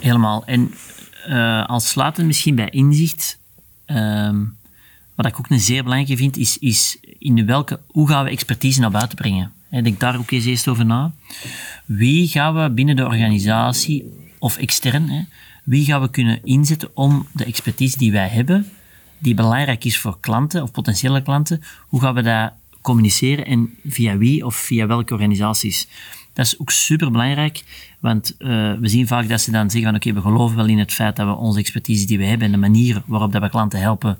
Helemaal. 0.00 0.44
En 0.46 0.70
als 1.66 1.88
sluitend 1.88 2.26
misschien 2.26 2.54
bij 2.54 2.68
inzicht, 2.68 3.38
um, 3.86 4.56
wat 5.14 5.26
ik 5.26 5.38
ook 5.38 5.50
een 5.50 5.60
zeer 5.60 5.82
belangrijke 5.82 6.16
vind, 6.16 6.36
is, 6.36 6.58
is 6.58 6.98
in 7.18 7.46
welke, 7.46 7.80
hoe 7.86 8.08
gaan 8.08 8.24
we 8.24 8.30
expertise 8.30 8.80
naar 8.80 8.90
buiten 8.90 9.16
brengen? 9.16 9.52
Ik 9.72 9.84
denk 9.84 10.00
daar 10.00 10.18
ook 10.18 10.30
eens 10.30 10.44
eerst 10.44 10.68
over 10.68 10.86
na. 10.86 11.12
Wie 11.84 12.28
gaan 12.28 12.54
we 12.54 12.70
binnen 12.70 12.96
de 12.96 13.04
organisatie 13.04 14.04
of 14.38 14.56
extern, 14.56 15.08
hè, 15.08 15.22
wie 15.64 15.84
gaan 15.84 16.00
we 16.00 16.10
kunnen 16.10 16.40
inzetten 16.44 16.90
om 16.94 17.26
de 17.32 17.44
expertise 17.44 17.98
die 17.98 18.12
wij 18.12 18.28
hebben, 18.28 18.68
die 19.18 19.34
belangrijk 19.34 19.84
is 19.84 19.98
voor 19.98 20.20
klanten 20.20 20.62
of 20.62 20.70
potentiële 20.70 21.22
klanten, 21.22 21.62
hoe 21.80 22.00
gaan 22.00 22.14
we 22.14 22.22
dat 22.22 22.52
communiceren 22.80 23.46
en 23.46 23.74
via 23.84 24.16
wie 24.16 24.46
of 24.46 24.56
via 24.56 24.86
welke 24.86 25.12
organisaties? 25.12 25.88
Dat 26.32 26.46
is 26.46 26.58
ook 26.58 26.70
super 26.70 27.10
belangrijk, 27.10 27.64
want 28.00 28.34
uh, 28.38 28.48
we 28.80 28.88
zien 28.88 29.06
vaak 29.06 29.28
dat 29.28 29.40
ze 29.40 29.50
dan 29.50 29.70
zeggen 29.70 29.90
van 29.90 29.94
oké, 29.94 30.12
we 30.12 30.20
geloven 30.20 30.56
wel 30.56 30.66
in 30.66 30.78
het 30.78 30.92
feit 30.92 31.16
dat 31.16 31.26
we 31.26 31.34
onze 31.34 31.58
expertise 31.58 32.06
die 32.06 32.18
we 32.18 32.24
hebben 32.24 32.46
en 32.46 32.52
de 32.52 32.58
manier 32.58 33.02
waarop 33.06 33.32
dat 33.32 33.42
we 33.42 33.50
klanten 33.50 33.80
helpen, 33.80 34.18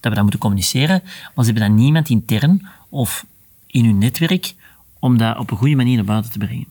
dat 0.00 0.10
we 0.10 0.14
dat 0.14 0.22
moeten 0.22 0.40
communiceren, 0.40 1.00
maar 1.34 1.44
ze 1.44 1.50
hebben 1.50 1.68
dan 1.68 1.74
niemand 1.74 2.08
intern 2.08 2.68
of 2.88 3.26
in 3.66 3.84
hun 3.84 3.98
netwerk 3.98 4.54
om 4.98 5.18
dat 5.18 5.38
op 5.38 5.50
een 5.50 5.56
goede 5.56 5.76
manier 5.76 5.96
naar 5.96 6.04
buiten 6.04 6.32
te 6.32 6.38
brengen. 6.38 6.66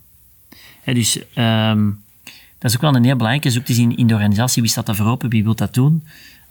dus 0.84 1.20
um, 1.36 2.04
dat 2.58 2.70
is 2.70 2.76
ook 2.76 2.82
wel 2.82 2.96
een 2.96 3.04
heel 3.04 3.16
belangrijke, 3.16 3.50
zoek 3.50 3.66
te 3.66 3.74
zien 3.74 3.98
in 3.98 4.08
de 4.08 4.14
organisatie, 4.14 4.62
wie 4.62 4.72
staat 4.72 4.86
daar 4.86 4.96
voor 4.96 5.06
open, 5.06 5.30
wie 5.30 5.44
wil 5.44 5.56
dat 5.56 5.74
doen. 5.74 6.04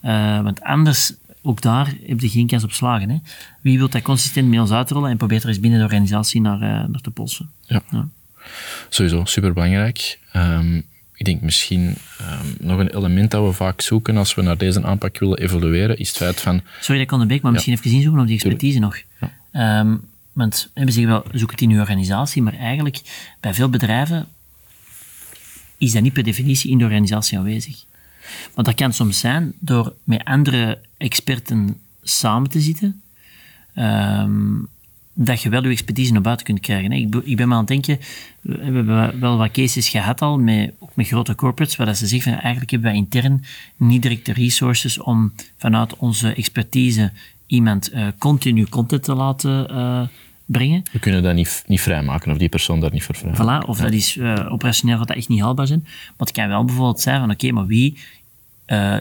Uh, 0.05 0.43
want 0.43 0.63
anders, 0.63 1.13
ook 1.43 1.61
daar 1.61 1.95
heb 2.07 2.21
je 2.21 2.29
geen 2.29 2.47
kans 2.47 2.65
op 2.65 2.73
slagen. 2.73 3.11
Hè. 3.11 3.17
Wie 3.61 3.79
wil 3.79 3.89
dat 3.89 4.03
consistent 4.03 4.49
met 4.49 4.61
ons 4.61 4.71
uitrollen 4.71 5.11
en 5.11 5.17
probeert 5.17 5.43
er 5.43 5.49
eens 5.49 5.61
binnen 5.61 5.79
de 5.79 5.85
organisatie 5.85 6.41
naar, 6.41 6.63
uh, 6.63 6.69
naar 6.69 7.01
te 7.01 7.11
polsen. 7.11 7.51
Ja. 7.61 7.83
ja. 7.91 8.09
Sowieso, 8.89 9.25
superbelangrijk. 9.25 10.19
Um, 10.37 10.85
ik 11.15 11.25
denk 11.25 11.41
misschien 11.41 11.97
um, 12.21 12.57
nog 12.59 12.79
een 12.79 12.97
element 12.97 13.31
dat 13.31 13.47
we 13.47 13.53
vaak 13.53 13.81
zoeken 13.81 14.17
als 14.17 14.35
we 14.35 14.43
naar 14.43 14.59
deze 14.59 14.83
aanpak 14.83 15.19
willen 15.19 15.39
evolueren, 15.39 15.99
is 15.99 16.09
het 16.09 16.17
feit 16.17 16.41
van... 16.41 16.61
Sorry 16.81 16.97
dat 16.97 17.07
ik 17.07 17.13
onderbreek, 17.13 17.43
maar 17.43 17.53
misschien 17.53 17.73
even 17.73 17.91
inzoeken 17.91 18.21
op 18.21 18.27
die 18.27 18.35
expertise 18.35 18.79
nog. 18.79 18.97
Ja. 19.53 19.81
Um, 19.81 20.01
want 20.37 20.71
we 20.75 20.91
zeggen 20.91 21.13
wel, 21.13 21.25
zoek 21.33 21.51
het 21.51 21.61
in 21.61 21.71
uw 21.71 21.81
organisatie, 21.81 22.43
maar 22.43 22.55
eigenlijk 22.55 23.01
bij 23.41 23.55
veel 23.55 23.69
bedrijven 23.69 24.29
is 25.77 25.93
dat 25.93 26.03
niet 26.03 26.13
per 26.13 26.23
definitie 26.23 26.71
in 26.71 26.79
de 26.79 26.85
organisatie 26.85 27.39
aanwezig. 27.39 27.85
Want 28.55 28.67
dat 28.67 28.77
kan 28.77 28.93
soms 28.93 29.19
zijn 29.19 29.53
door 29.59 29.95
met 30.05 30.25
andere 30.25 30.79
experten 30.97 31.81
samen 32.03 32.51
te 32.51 32.61
zitten, 32.61 33.03
um, 33.77 34.69
dat 35.15 35.43
je 35.43 35.49
wel 35.49 35.63
je 35.63 35.71
expertise 35.71 36.13
naar 36.13 36.21
buiten 36.23 36.47
kunt 36.47 36.61
krijgen. 36.61 36.93
Ik, 36.93 37.15
ik 37.15 37.37
ben 37.37 37.49
maar 37.49 37.59
aan 37.59 37.65
het 37.65 37.85
denken, 37.85 37.99
we 38.41 38.59
hebben 38.65 39.21
wel 39.21 39.37
wat 39.37 39.51
cases 39.51 39.89
gehad 39.89 40.23
al, 40.23 40.39
met, 40.39 40.73
ook 40.79 40.97
met 40.97 41.07
grote 41.07 41.35
corporates, 41.35 41.77
waar 41.77 41.95
ze 41.95 42.07
zeggen 42.07 42.33
van 42.33 42.41
eigenlijk 42.41 42.71
hebben 42.71 42.91
wij 42.91 42.99
intern 42.99 43.45
niet 43.77 44.03
direct 44.03 44.27
de 44.27 44.33
resources 44.33 44.99
om 44.99 45.33
vanuit 45.57 45.97
onze 45.97 46.35
expertise 46.35 47.13
iemand 47.47 47.93
uh, 47.93 48.07
continu 48.19 48.67
content 48.67 49.03
te 49.03 49.15
laten 49.15 49.71
uh, 49.71 50.03
brengen. 50.45 50.83
We 50.93 50.99
kunnen 50.99 51.23
dat 51.23 51.35
niet, 51.35 51.65
niet 51.67 51.81
vrijmaken, 51.81 52.33
of 52.33 52.39
die 52.39 52.49
persoon 52.49 52.81
daar 52.81 52.93
niet 52.93 53.03
voor 53.03 53.15
vrijmaken. 53.15 53.65
Voilà, 53.65 53.69
of 53.69 53.79
dat 53.79 53.93
is 53.93 54.17
uh, 54.17 54.47
operationeel 54.53 54.99
dat 54.99 55.11
echt 55.11 55.29
niet 55.29 55.41
haalbaar 55.41 55.67
zijn. 55.67 55.81
Maar 55.83 56.27
het 56.27 56.33
kan 56.33 56.49
wel 56.49 56.65
bijvoorbeeld 56.65 57.01
zijn 57.01 57.21
van, 57.21 57.31
oké, 57.31 57.45
okay, 57.45 57.51
maar 57.51 57.67
wie 57.67 57.99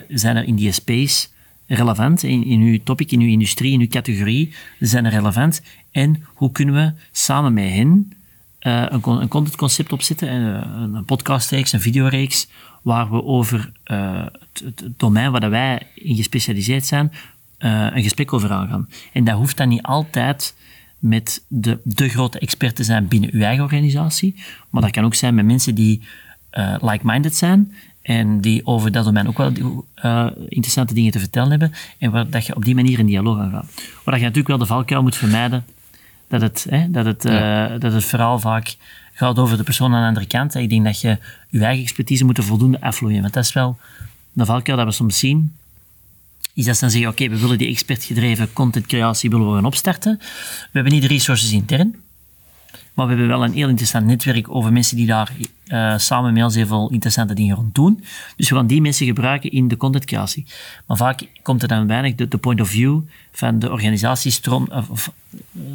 zijn 0.08 0.36
er 0.36 0.44
in 0.44 0.56
die 0.56 0.72
space 0.72 1.28
relevant 1.68 2.24
in, 2.24 2.46
in 2.46 2.62
uw 2.62 2.80
topic, 2.84 3.12
in 3.12 3.20
uw 3.20 3.28
industrie, 3.28 3.72
in 3.72 3.80
uw 3.80 3.88
categorie, 3.88 4.54
zijn 4.80 5.06
er 5.06 5.12
relevant 5.12 5.62
en 5.92 6.24
hoe 6.34 6.52
kunnen 6.52 6.76
we 6.76 6.92
samen 7.12 7.54
met 7.54 7.70
hen 7.70 8.14
een, 8.60 9.02
een 9.04 9.28
contentconcept 9.28 9.94
opzetten, 9.94 10.32
een, 10.34 10.96
een 10.96 11.06
podcastreeks, 11.06 11.72
een 11.72 11.82
videoreeks, 11.82 12.48
waar 12.82 13.10
we 13.10 13.24
over 13.24 13.72
het, 13.84 14.64
het, 14.64 14.84
domein 14.98 15.32
waar 15.32 15.50
wij 15.50 15.88
in 15.96 16.16
gespecialiseerd 16.16 16.86
zijn, 16.86 17.12
uh, 17.60 17.88
een 17.94 18.04
gesprek 18.04 18.34
over 18.34 18.52
aangaan. 18.52 18.90
En 19.14 19.24
dat 19.24 19.36
hoeft 19.36 19.58
dan 19.58 19.68
niet 19.68 19.84
altijd 19.84 20.56
met 21.00 21.44
de, 21.48 21.80
de 21.84 22.10
grote 22.10 22.40
expert 22.40 22.76
te 22.76 22.84
zijn 22.84 23.08
binnen 23.08 23.30
uw 23.34 23.42
eigen 23.42 23.64
organisatie, 23.64 24.36
maar 24.70 24.82
dat 24.82 24.92
kan 24.92 25.06
ook 25.06 25.16
zijn 25.16 25.36
met 25.36 25.46
mensen 25.46 25.76
die 25.76 26.02
like-minded 26.80 27.36
zijn 27.36 27.74
en 28.02 28.42
die 28.42 28.66
over 28.66 28.92
dat 28.92 29.06
domein 29.06 29.28
ook 29.28 29.38
wel 29.38 29.52
uh, 30.06 30.28
interessante 30.48 30.94
dingen 30.94 31.12
te 31.12 31.20
vertellen 31.20 31.50
hebben 31.50 31.72
en 31.98 32.12
waar 32.12 32.30
dat 32.30 32.46
je 32.46 32.56
op 32.56 32.66
die 32.66 32.76
manier 32.76 33.00
in 33.00 33.06
dialoog 33.06 33.40
aan 33.40 33.52
gaat. 33.52 33.72
Waar 34.04 34.16
je 34.16 34.22
natuurlijk 34.22 34.48
wel 34.48 34.58
de 34.58 34.66
valkuil 34.66 35.02
moet 35.02 35.16
vermijden 35.16 35.66
dat 36.28 36.42
het, 36.42 36.68
hè, 36.70 36.92
dat 36.92 37.06
het, 37.06 37.24
ja. 37.24 37.78
dat 37.78 37.94
het 37.94 38.06
verhaal 38.06 38.40
vaak 38.40 38.76
gaat 39.14 39.40
over 39.40 39.58
de 39.58 39.64
persoon 39.64 39.94
aan 39.94 40.02
de 40.02 40.08
andere 40.08 40.26
kant. 40.26 40.56
Ik 40.56 40.70
denk 40.70 40.86
dat 40.86 41.02
je 41.02 41.18
je 41.50 41.64
eigen 41.64 41.84
expertise 41.84 42.26
moet 42.26 42.40
voldoende 42.44 42.82
afvloeien. 42.82 43.22
Want 43.22 43.34
dat 43.34 43.44
is 43.44 43.54
wel 43.54 43.78
de 44.34 44.46
valkuil 44.46 44.78
dat 44.78 44.86
we 44.86 44.92
soms 44.92 45.20
zien. 45.20 45.56
Is 46.56 46.66
dat 46.66 46.80
dan 46.80 46.90
zeggen, 46.90 47.10
oké, 47.10 47.30
we 47.30 47.40
willen 47.40 47.58
die 47.58 47.68
expertgedreven 47.68 48.54
contentcreatie 48.54 49.30
willen 49.30 49.48
we 49.48 49.54
gaan 49.54 49.66
opstarten. 49.66 50.18
We 50.20 50.70
hebben 50.72 50.92
niet 50.92 51.02
de 51.02 51.08
resources 51.08 51.52
intern. 51.52 51.96
Maar 52.96 53.06
we 53.06 53.12
hebben 53.12 53.28
wel 53.28 53.44
een 53.44 53.54
heel 53.54 53.70
interessant 53.70 54.06
netwerk 54.06 54.56
over 54.56 54.74
mensen 54.74 54.98
die 54.98 55.06
daar 55.06 55.32
uh, 55.68 55.98
samen 55.98 56.34
met 56.34 56.54
heel 56.54 56.68
veel 56.68 56.90
interessante 56.90 57.34
dingen 57.34 57.56
rond 57.56 57.76
doen. 57.76 58.04
Dus 58.36 58.50
we 58.50 58.56
gaan 58.56 58.68
die 58.68 58.82
mensen 58.82 59.06
gebruiken 59.06 59.52
in 59.52 59.68
de 59.68 59.78
contentcreatie. 59.78 60.46
Maar 60.86 60.98
vaak 60.98 61.28
komt 61.42 61.62
er 61.62 61.68
dan 61.68 61.88
weinig 61.88 62.16
de, 62.16 62.38
point 62.38 62.62
of 62.62 62.70
view 62.70 63.00
van 63.32 63.60
de 63.60 63.72
organisatie 63.72 64.32
stroom, 64.32 64.68
of, 64.72 64.90
of, 64.90 65.12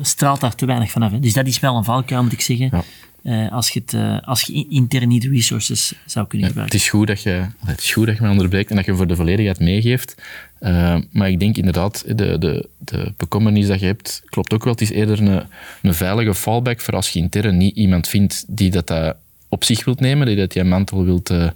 straalt 0.02 0.40
daar 0.40 0.54
te 0.54 0.66
weinig 0.66 0.90
vanaf. 0.90 1.10
Hè. 1.10 1.20
Dus 1.20 1.32
dat 1.32 1.46
is 1.46 1.60
wel 1.60 1.76
een 1.76 1.84
valkuil, 1.84 2.22
moet 2.22 2.32
ik 2.32 2.40
zeggen. 2.40 2.68
Ja. 2.72 2.82
Uh, 3.22 3.52
als, 3.52 3.68
je 3.68 3.80
het, 3.80 3.92
uh, 3.92 4.18
als 4.20 4.42
je 4.42 4.66
intern 4.68 5.09
niet 5.09 5.22
de 5.22 5.28
resources 5.28 5.92
zou 6.06 6.26
kunnen 6.26 6.46
ja, 6.46 6.52
gebruiken. 6.52 6.78
Het 6.78 6.87
is, 6.87 6.90
goed 6.90 7.06
dat 7.06 7.22
je, 7.22 7.44
het 7.64 7.80
is 7.80 7.92
goed 7.92 8.06
dat 8.06 8.16
je 8.16 8.22
me 8.22 8.30
onderbreekt 8.30 8.70
en 8.70 8.76
dat 8.76 8.85
je 8.85 8.94
voor 8.94 9.06
de 9.06 9.16
volledigheid 9.16 9.59
meegeeft. 9.59 10.22
Uh, 10.61 10.96
maar 11.11 11.30
ik 11.30 11.40
denk 11.40 11.56
inderdaad, 11.56 12.04
de, 12.06 12.38
de, 12.38 12.68
de 12.78 13.12
bekommernis 13.16 13.66
dat 13.66 13.80
je 13.80 13.87
hebt, 13.87 14.22
klopt 14.24 14.52
ook 14.52 14.64
wel. 14.64 14.72
Het 14.72 14.83
is 14.83 14.90
eerder 14.90 15.22
een, 15.22 15.42
een 15.83 15.94
veilige 15.94 16.35
fallback 16.35 16.80
voor 16.80 16.94
als 16.94 17.09
je 17.09 17.18
intern 17.18 17.56
niet 17.56 17.76
iemand 17.76 18.09
vindt 18.09 18.44
die 18.48 18.70
dat, 18.70 18.87
dat 18.87 19.16
op 19.48 19.64
zich 19.64 19.85
wilt 19.85 20.00
nemen, 20.00 20.26
die 20.26 20.37
dat 20.37 20.54
je 20.54 20.64
mantel 20.64 21.04
wilt, 21.04 21.28
mm 21.28 21.54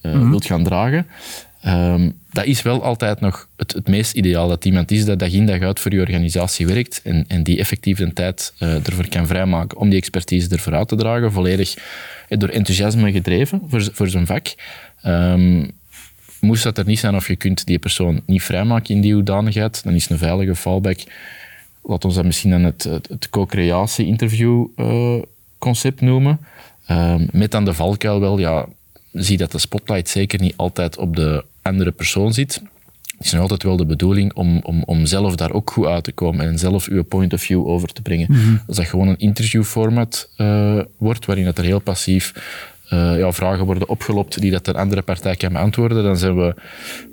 -hmm. 0.00 0.30
wilt 0.30 0.46
gaan 0.46 0.64
dragen. 0.64 1.06
Um, 1.66 2.18
dat 2.32 2.44
is 2.44 2.62
wel 2.62 2.82
altijd 2.82 3.20
nog 3.20 3.48
het, 3.56 3.72
het 3.72 3.88
meest 3.88 4.14
ideaal, 4.14 4.48
dat 4.48 4.64
iemand 4.64 4.90
is 4.90 5.04
dat 5.04 5.18
dag 5.18 5.32
in 5.32 5.46
dag 5.46 5.60
uit 5.60 5.80
voor 5.80 5.92
je 5.92 6.00
organisatie 6.00 6.66
werkt 6.66 7.00
en, 7.04 7.24
en 7.28 7.42
die 7.42 7.58
effectief 7.58 7.98
de 7.98 8.12
tijd 8.12 8.54
uh, 8.60 8.86
ervoor 8.86 9.08
kan 9.08 9.26
vrijmaken 9.26 9.78
om 9.78 9.88
die 9.88 9.98
expertise 9.98 10.48
ervoor 10.48 10.74
uit 10.74 10.88
te 10.88 10.96
dragen, 10.96 11.32
volledig 11.32 11.74
door 12.28 12.48
enthousiasme 12.48 13.12
gedreven 13.12 13.62
voor, 13.68 13.88
voor 13.92 14.08
zijn 14.08 14.26
vak. 14.26 14.54
Um, 15.06 15.70
moest 16.40 16.62
dat 16.62 16.78
er 16.78 16.86
niet 16.86 16.98
zijn 16.98 17.14
of 17.14 17.28
je 17.28 17.36
kunt 17.36 17.66
die 17.66 17.78
persoon 17.78 18.20
niet 18.26 18.42
vrijmaken 18.42 18.94
in 18.94 19.00
die 19.00 19.14
hoedanigheid, 19.14 19.84
dan 19.84 19.94
is 19.94 20.08
een 20.08 20.18
veilige 20.18 20.54
fallback, 20.54 20.98
laat 21.82 22.04
ons 22.04 22.14
dat 22.14 22.24
misschien 22.24 22.50
dan 22.50 22.64
het, 22.64 22.84
het, 22.84 23.08
het 23.08 23.30
co-creatie-interview 23.30 24.66
uh, 24.76 25.22
concept 25.58 26.00
noemen, 26.00 26.40
um, 26.90 27.28
met 27.32 27.50
dan 27.50 27.64
de 27.64 27.74
valkuil 27.74 28.20
wel, 28.20 28.38
ja, 28.38 28.66
zie 29.12 29.36
dat 29.36 29.52
de 29.52 29.58
spotlight 29.58 30.08
zeker 30.08 30.40
niet 30.40 30.56
altijd 30.56 30.98
op 30.98 31.16
de 31.16 31.44
andere 31.66 31.90
persoon 31.90 32.32
zit. 32.32 32.62
Het 33.16 33.26
is 33.26 33.32
nog 33.32 33.40
altijd 33.40 33.62
wel 33.62 33.76
de 33.76 33.86
bedoeling 33.86 34.34
om, 34.34 34.60
om, 34.62 34.82
om 34.84 35.06
zelf 35.06 35.36
daar 35.36 35.52
ook 35.52 35.70
goed 35.70 35.86
uit 35.86 36.04
te 36.04 36.12
komen 36.12 36.46
en 36.46 36.58
zelf 36.58 36.86
uw 36.86 37.04
point 37.04 37.32
of 37.32 37.40
view 37.40 37.68
over 37.68 37.88
te 37.88 38.02
brengen. 38.02 38.26
Mm 38.30 38.36
-hmm. 38.36 38.60
Als 38.66 38.76
dat 38.76 38.86
gewoon 38.86 39.08
een 39.08 39.18
interviewformat 39.18 40.30
uh, 40.38 40.80
wordt, 40.96 41.26
waarin 41.26 41.44
dat 41.44 41.58
er 41.58 41.64
heel 41.64 41.78
passief 41.78 42.32
uh, 42.92 43.18
ja, 43.18 43.32
vragen 43.32 43.64
worden 43.64 43.88
opgelopt 43.88 44.40
die 44.40 44.50
dat 44.50 44.64
de 44.64 44.74
andere 44.74 45.02
partij 45.02 45.36
kan 45.36 45.52
beantwoorden, 45.52 46.02
dan 46.02 46.16
zijn 46.16 46.36
we 46.36 46.54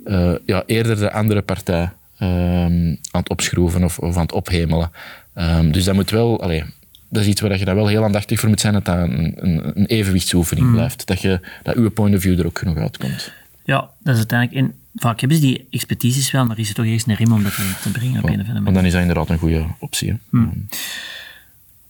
uh, 0.06 0.34
ja, 0.46 0.64
eerder 0.66 0.96
de 0.96 1.12
andere 1.12 1.42
partij 1.42 1.82
um, 1.82 2.98
aan 3.12 3.22
het 3.22 3.30
opschroeven 3.30 3.84
of, 3.84 4.00
of 4.00 4.16
aan 4.16 4.22
het 4.22 4.32
ophemelen. 4.32 4.92
Um, 5.36 5.72
dus 5.72 5.84
dat 5.84 5.96
moet 5.96 6.10
wel... 6.10 6.42
Allee, 6.42 6.64
dat 7.10 7.22
is 7.22 7.28
iets 7.28 7.42
waar 7.42 7.58
je 7.58 7.66
daar 7.66 7.76
wel 7.76 7.88
heel 7.88 8.04
aandachtig 8.04 8.40
voor 8.40 8.50
moet 8.50 8.60
zijn, 8.60 8.74
dat 8.74 8.86
dat 8.86 8.98
een, 8.98 9.34
een, 9.36 9.72
een 9.76 9.86
evenwichtsoefening 9.86 10.68
mm. 10.68 10.74
blijft. 10.74 11.08
Dat, 11.08 11.22
je, 11.22 11.40
dat 11.64 11.76
uw 11.76 11.90
point 11.90 12.16
of 12.16 12.22
view 12.22 12.40
er 12.40 12.46
ook 12.46 12.60
genoeg 12.60 12.78
uitkomt. 12.78 13.32
Ja, 13.64 13.90
dat 14.00 14.14
is 14.14 14.18
uiteindelijk... 14.18 14.60
En 14.60 14.76
vaak 14.96 15.20
hebben 15.20 15.38
ze 15.38 15.44
die 15.44 15.68
expertises 15.70 16.32
wel, 16.32 16.46
maar 16.46 16.60
is 16.60 16.70
er 16.70 16.76
toch 16.76 16.86
eerst 16.86 17.08
een 17.08 17.16
riem 17.16 17.32
om 17.32 17.44
dat 17.44 17.54
te, 17.54 17.92
brengen 17.92 18.24
op 18.24 18.30
een 18.30 18.40
of 18.40 18.48
andere 18.48 18.60
manier. 18.60 18.74
dan 18.74 18.86
is 18.86 18.92
dat 18.92 19.02
inderdaad 19.02 19.30
een 19.30 19.38
goede 19.38 19.66
optie. 19.80 20.20
Mm. 20.30 20.68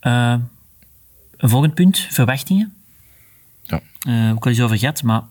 Uh, 0.02 0.34
een 1.36 1.48
volgend 1.48 1.74
punt, 1.74 1.98
verwachtingen. 2.10 2.74
Ja. 3.62 3.80
Uh, 4.06 4.30
ook 4.30 4.44
al 4.44 4.50
eens 4.50 4.60
over 4.60 4.78
gehad, 4.78 5.02
maar 5.02 5.22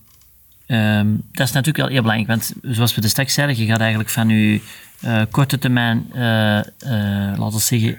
um, 0.67 1.21
dat 1.31 1.47
is 1.47 1.53
natuurlijk 1.53 1.77
wel 1.77 1.87
heel 1.87 2.01
belangrijk, 2.01 2.27
want 2.27 2.53
zoals 2.75 2.95
we 2.95 3.01
de 3.01 3.07
straks 3.07 3.33
zeiden, 3.33 3.57
je 3.57 3.65
gaat 3.65 3.79
eigenlijk 3.79 4.09
van 4.09 4.29
je 4.29 4.61
uh, 5.05 5.21
korte 5.31 5.57
termijn, 5.57 6.05
laten 7.37 7.51
we 7.51 7.59
zeggen, 7.59 7.97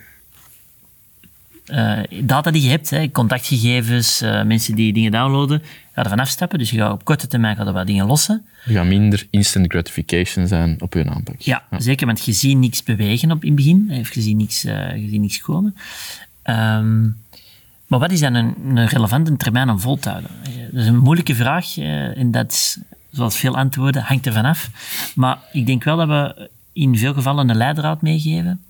uh, 1.66 1.98
data 2.22 2.50
die 2.50 2.62
je 2.62 2.68
hebt, 2.68 2.90
hè, 2.90 3.10
contactgegevens, 3.10 4.22
uh, 4.22 4.42
mensen 4.42 4.74
die 4.74 4.92
dingen 4.92 5.12
downloaden, 5.12 5.62
ga 5.94 6.02
er 6.02 6.08
van 6.08 6.20
afstappen. 6.20 6.58
Dus 6.58 6.70
je 6.70 6.78
gaat 6.78 6.92
op 6.92 7.04
korte 7.04 7.26
termijn 7.26 7.56
gaat 7.56 7.66
er 7.66 7.72
wat 7.72 7.86
dingen 7.86 8.06
lossen. 8.06 8.46
Er 8.66 8.72
gaat 8.72 8.86
minder 8.86 9.26
instant 9.30 9.70
gratification 9.72 10.46
zijn 10.46 10.76
op 10.80 10.94
je 10.94 11.10
aanpak. 11.10 11.40
Ja, 11.40 11.62
ja, 11.70 11.80
zeker, 11.80 12.06
want 12.06 12.24
je 12.24 12.32
ziet 12.32 12.56
niks 12.56 12.82
bewegen 12.82 13.30
op 13.30 13.42
in 13.42 13.48
het 13.48 13.56
begin. 13.56 13.86
Je 14.12 14.20
ziet 14.20 14.36
niks, 14.36 14.64
uh, 14.64 14.96
je 14.96 15.08
ziet 15.08 15.20
niks 15.20 15.40
komen. 15.40 15.76
Um, 16.44 17.22
maar 17.86 17.98
wat 17.98 18.12
is 18.12 18.20
dan 18.20 18.34
een, 18.34 18.54
een 18.64 18.86
relevante 18.86 19.36
termijn 19.36 19.70
om 19.70 19.80
vol 19.80 19.98
te 19.98 20.08
houden? 20.08 20.30
Dat 20.72 20.82
is 20.82 20.86
een 20.86 20.98
moeilijke 20.98 21.34
vraag 21.34 21.78
en 21.78 22.30
dat 22.30 22.52
is, 22.52 22.78
zoals 23.10 23.36
veel 23.36 23.56
antwoorden, 23.56 24.02
hangt 24.02 24.26
er 24.26 24.32
vanaf. 24.32 24.70
Maar 25.14 25.38
ik 25.52 25.66
denk 25.66 25.84
wel 25.84 25.96
dat 25.96 26.08
we 26.08 26.50
in 26.72 26.98
veel 26.98 27.14
gevallen 27.14 27.48
een 27.48 27.56
leidraad 27.56 28.02
meegeven. 28.02 28.64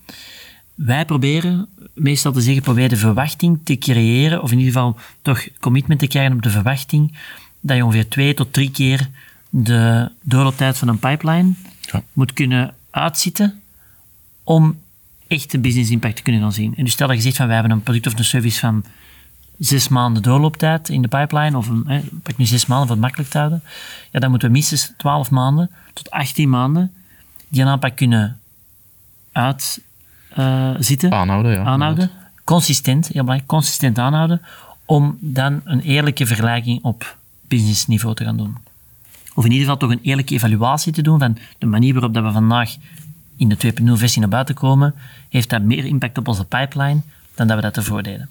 Wij 0.74 1.04
proberen 1.04 1.68
meestal 1.94 2.32
te 2.32 2.40
zeggen, 2.40 2.62
probeer 2.62 2.88
de 2.88 2.96
verwachting 2.96 3.60
te 3.64 3.78
creëren, 3.78 4.42
of 4.42 4.50
in 4.52 4.58
ieder 4.58 4.72
geval 4.72 4.96
toch 5.22 5.48
commitment 5.60 6.00
te 6.00 6.06
krijgen 6.06 6.32
op 6.32 6.42
de 6.42 6.50
verwachting 6.50 7.18
dat 7.60 7.76
je 7.76 7.84
ongeveer 7.84 8.08
twee 8.08 8.34
tot 8.34 8.52
drie 8.52 8.70
keer 8.70 9.08
de 9.50 10.10
doorlooptijd 10.22 10.78
van 10.78 10.88
een 10.88 10.98
pipeline 10.98 11.52
Ja. 11.80 12.02
moet 12.12 12.32
kunnen 12.32 12.74
uitzitten 12.90 13.60
om 14.42 14.78
echt 15.26 15.50
de 15.50 15.58
business 15.58 15.90
impact 15.90 16.16
te 16.16 16.22
kunnen 16.22 16.40
gaan 16.40 16.52
zien. 16.52 16.74
En 16.76 16.84
dus 16.84 16.92
stel 16.92 17.06
dat 17.06 17.16
je 17.16 17.22
zegt 17.22 17.36
van 17.36 17.46
wij 17.46 17.54
hebben 17.54 17.72
een 17.72 17.82
product 17.82 18.06
of 18.06 18.18
een 18.18 18.24
service 18.24 18.58
van 18.58 18.84
zes 19.58 19.88
maanden 19.88 20.22
doorlooptijd 20.22 20.88
in 20.88 21.02
de 21.02 21.08
pipeline, 21.08 21.56
of 21.56 21.68
een, 21.68 21.84
hè, 21.86 22.00
pak 22.22 22.36
nu 22.36 22.44
zes 22.44 22.66
maanden 22.66 22.86
voor 22.86 22.96
het 22.96 23.04
makkelijk 23.04 23.30
te 23.30 23.38
houden, 23.38 23.62
ja, 24.10 24.20
dan 24.20 24.30
moeten 24.30 24.48
we 24.48 24.54
minstens 24.54 24.92
12 24.96 25.30
maanden 25.30 25.70
tot 25.92 26.10
18 26.10 26.48
maanden 26.48 26.92
die 27.48 27.64
aanpak 27.64 27.96
kunnen 27.96 28.40
uitzitten 30.34 31.12
Aanhouden, 31.12 31.52
ja. 31.52 31.64
aanhouden. 31.64 32.10
Consistent, 32.44 33.04
heel 33.04 33.22
belangrijk, 33.22 33.46
consistent 33.48 33.98
aanhouden. 33.98 34.42
Om 34.84 35.16
dan 35.20 35.60
een 35.64 35.80
eerlijke 35.80 36.26
vergelijking 36.26 36.82
op 36.82 37.16
businessniveau 37.48 38.14
te 38.14 38.24
gaan 38.24 38.36
doen. 38.36 38.56
Of 39.34 39.44
in 39.44 39.50
ieder 39.50 39.66
geval 39.66 39.80
toch 39.80 39.90
een 39.90 40.02
eerlijke 40.02 40.34
evaluatie 40.34 40.92
te 40.92 41.02
doen 41.02 41.18
van 41.18 41.38
de 41.58 41.66
manier 41.66 41.92
waarop 41.92 42.14
dat 42.14 42.24
we 42.24 42.32
vandaag 42.32 42.74
in 43.36 43.48
de 43.48 43.72
2.0 43.80 43.92
versie 43.92 44.20
naar 44.20 44.30
buiten 44.30 44.54
komen, 44.54 44.94
heeft 45.28 45.50
dat 45.50 45.62
meer 45.62 45.84
impact 45.84 46.18
op 46.18 46.28
onze 46.28 46.44
pipeline 46.44 47.00
dan 47.34 47.46
dat 47.46 47.56
we 47.56 47.62
dat 47.62 47.76
ervoor 47.76 48.02
deden. 48.02 48.28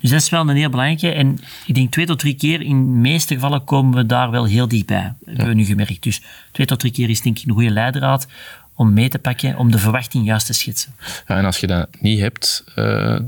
Dus 0.00 0.10
dat 0.10 0.20
is 0.20 0.28
wel 0.28 0.48
een 0.48 0.56
heel 0.56 0.70
belangrijke. 0.70 1.12
En 1.12 1.38
ik 1.66 1.74
denk 1.74 1.90
twee 1.90 2.06
tot 2.06 2.18
drie 2.18 2.34
keer, 2.34 2.60
in 2.60 2.92
de 2.92 2.98
meeste 2.98 3.34
gevallen 3.34 3.64
komen 3.64 3.94
we 3.94 4.06
daar 4.06 4.30
wel 4.30 4.44
heel 4.44 4.68
dichtbij. 4.68 5.14
Hebben 5.24 5.46
we 5.46 5.54
nu 5.54 5.64
gemerkt. 5.64 6.02
Dus 6.02 6.22
twee 6.50 6.66
tot 6.66 6.78
drie 6.78 6.92
keer 6.92 7.10
is 7.10 7.22
denk 7.22 7.38
ik 7.38 7.46
een 7.46 7.52
goede 7.52 7.70
leidraad 7.70 8.26
om 8.74 8.92
mee 8.92 9.08
te 9.08 9.18
pakken, 9.18 9.56
om 9.56 9.70
de 9.70 9.78
verwachting 9.78 10.26
juist 10.26 10.46
te 10.46 10.52
schetsen. 10.52 10.92
Ja, 11.26 11.36
en 11.36 11.44
als 11.44 11.58
je 11.58 11.66
dat 11.66 11.88
niet 12.00 12.20
hebt, 12.20 12.64
eh, 12.74 13.18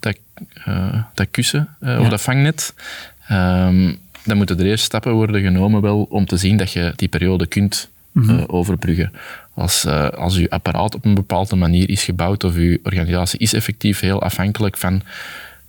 dat, 0.00 0.16
eh, 0.64 1.02
dat 1.14 1.26
kussen 1.30 1.68
eh, 1.80 1.88
Ja. 1.88 2.00
of 2.00 2.08
dat 2.08 2.20
vangnet, 2.20 2.74
ehm, 3.28 3.92
dan 4.24 4.36
moeten 4.36 4.58
er 4.58 4.66
eerst 4.66 4.84
stappen 4.84 5.12
worden 5.12 5.42
genomen 5.42 5.80
wel 5.80 6.06
om 6.10 6.26
te 6.26 6.36
zien 6.36 6.56
dat 6.56 6.72
je 6.72 6.92
die 6.96 7.08
periode 7.08 7.46
kunt 7.46 7.90
eh, 8.14 8.42
overbruggen. 8.46 9.12
Als, 9.54 9.86
als 10.16 10.36
je 10.36 10.50
apparaat 10.50 10.94
op 10.94 11.04
een 11.04 11.14
bepaalde 11.14 11.56
manier 11.56 11.88
is 11.88 12.04
gebouwd 12.04 12.44
of 12.44 12.56
je 12.56 12.80
organisatie 12.82 13.38
is 13.38 13.52
effectief 13.52 14.00
heel 14.00 14.22
afhankelijk 14.22 14.76
van 14.76 15.02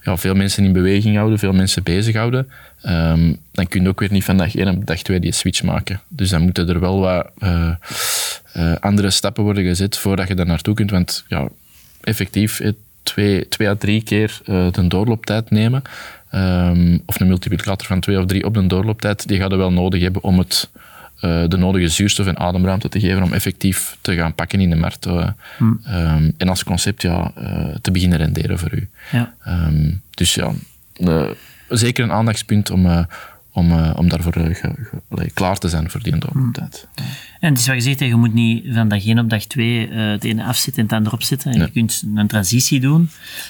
ja, 0.02 0.18
veel 0.18 0.36
mensen 0.36 0.64
in 0.64 0.74
beweging 0.74 1.16
houden, 1.16 1.40
veel 1.40 1.54
mensen 1.54 1.84
bezighouden, 1.84 2.50
ehm, 2.82 3.34
dan 3.52 3.68
kun 3.68 3.82
je 3.82 3.88
ook 3.90 4.00
weer 4.00 4.12
niet 4.12 4.24
van 4.24 4.38
dag 4.38 4.56
één 4.56 4.68
op 4.68 4.86
dag 4.86 5.02
twee 5.02 5.20
die 5.20 5.32
switch 5.32 5.64
maken. 5.64 6.02
Dus 6.08 6.30
dan 6.30 6.42
moeten 6.42 6.70
er 6.70 6.80
wel 6.80 7.00
wat 7.00 7.32
eh, 8.54 8.74
andere 8.80 9.10
stappen 9.10 9.44
worden 9.44 9.63
gezet 9.63 9.98
voordat 9.98 10.28
je 10.28 10.36
daar 10.36 10.46
naartoe 10.46 10.74
kunt. 10.74 10.92
Want 10.92 11.26
ja, 11.28 11.48
effectief 12.02 12.60
eh, 12.60 12.72
twee, 13.04 13.48
twee 13.48 13.68
à 13.70 13.76
drie 13.76 14.04
keer 14.04 14.39
eh, 14.46 14.72
de 14.72 14.88
doorlooptijd 14.88 15.50
nemen, 15.50 15.82
ehm, 16.30 16.98
of 17.06 17.20
een 17.20 17.28
multiplicator 17.28 17.88
van 17.88 18.00
twee 18.00 18.20
of 18.20 18.26
drie 18.26 18.46
op 18.46 18.54
de 18.54 18.68
doorlooptijd, 18.68 19.28
die 19.28 19.38
gaat 19.39 19.52
je 19.52 19.58
wel 19.58 19.72
nodig 19.72 20.02
hebben 20.02 20.24
om 20.24 20.38
het, 20.38 20.70
de 21.48 21.58
nodige 21.58 21.88
zuurstof 21.88 22.28
en 22.28 22.38
ademruimte 22.38 22.89
te 22.89 23.00
geven 23.00 23.24
om 23.24 23.34
effectief 23.34 23.98
te 24.02 24.16
gaan 24.16 24.34
pakken 24.34 24.60
in 24.60 24.70
de 24.70 24.76
markt. 24.76 25.06
eh. 25.06 25.30
Ehm, 25.84 26.32
en 26.38 26.50
als 26.50 26.63
concept 26.63 27.02
ja, 27.02 27.32
te 27.82 27.92
beginnen 27.92 28.18
renderen 28.18 28.60
voor 28.60 28.74
u. 28.74 28.89
Ja. 29.12 29.34
Ehm, 29.44 29.92
dus 30.10 30.36
ja, 30.36 30.52
zeker 31.70 32.04
een 32.04 32.12
aandachtspunt 32.12 32.72
om, 32.72 33.08
om, 33.54 33.72
eh, 33.72 33.94
om 33.96 34.10
daarvoor 34.10 34.34
eh, 34.34 34.56
ge- 34.56 34.74
ge- 34.78 35.02
allee, 35.10 35.32
klaar 35.34 35.58
te 35.58 35.70
zijn 35.70 35.89
voor 35.89 36.04
die 36.04 36.18
doorlooptijd. 36.18 36.88
En 37.39 37.50
het 37.50 37.60
is 37.60 37.68
wat 37.68 37.76
je 37.76 37.82
zegt, 37.82 38.00
je 38.00 38.16
moet 38.16 38.34
niet 38.34 38.66
van 38.74 38.88
dag 38.88 39.06
1 39.06 39.20
op 39.20 39.30
dag 39.30 39.46
2 39.46 39.88
eh, 39.88 40.10
het 40.12 40.24
ene 40.24 40.44
afzetten 40.44 40.82
en 40.84 40.88
het 40.89 40.98
andere 40.98 41.16
opzetten. 41.16 41.52
Je 41.54 41.72
kunt 41.72 42.04
een 42.16 42.28
transitie 42.28 42.80
doen. 42.80 43.10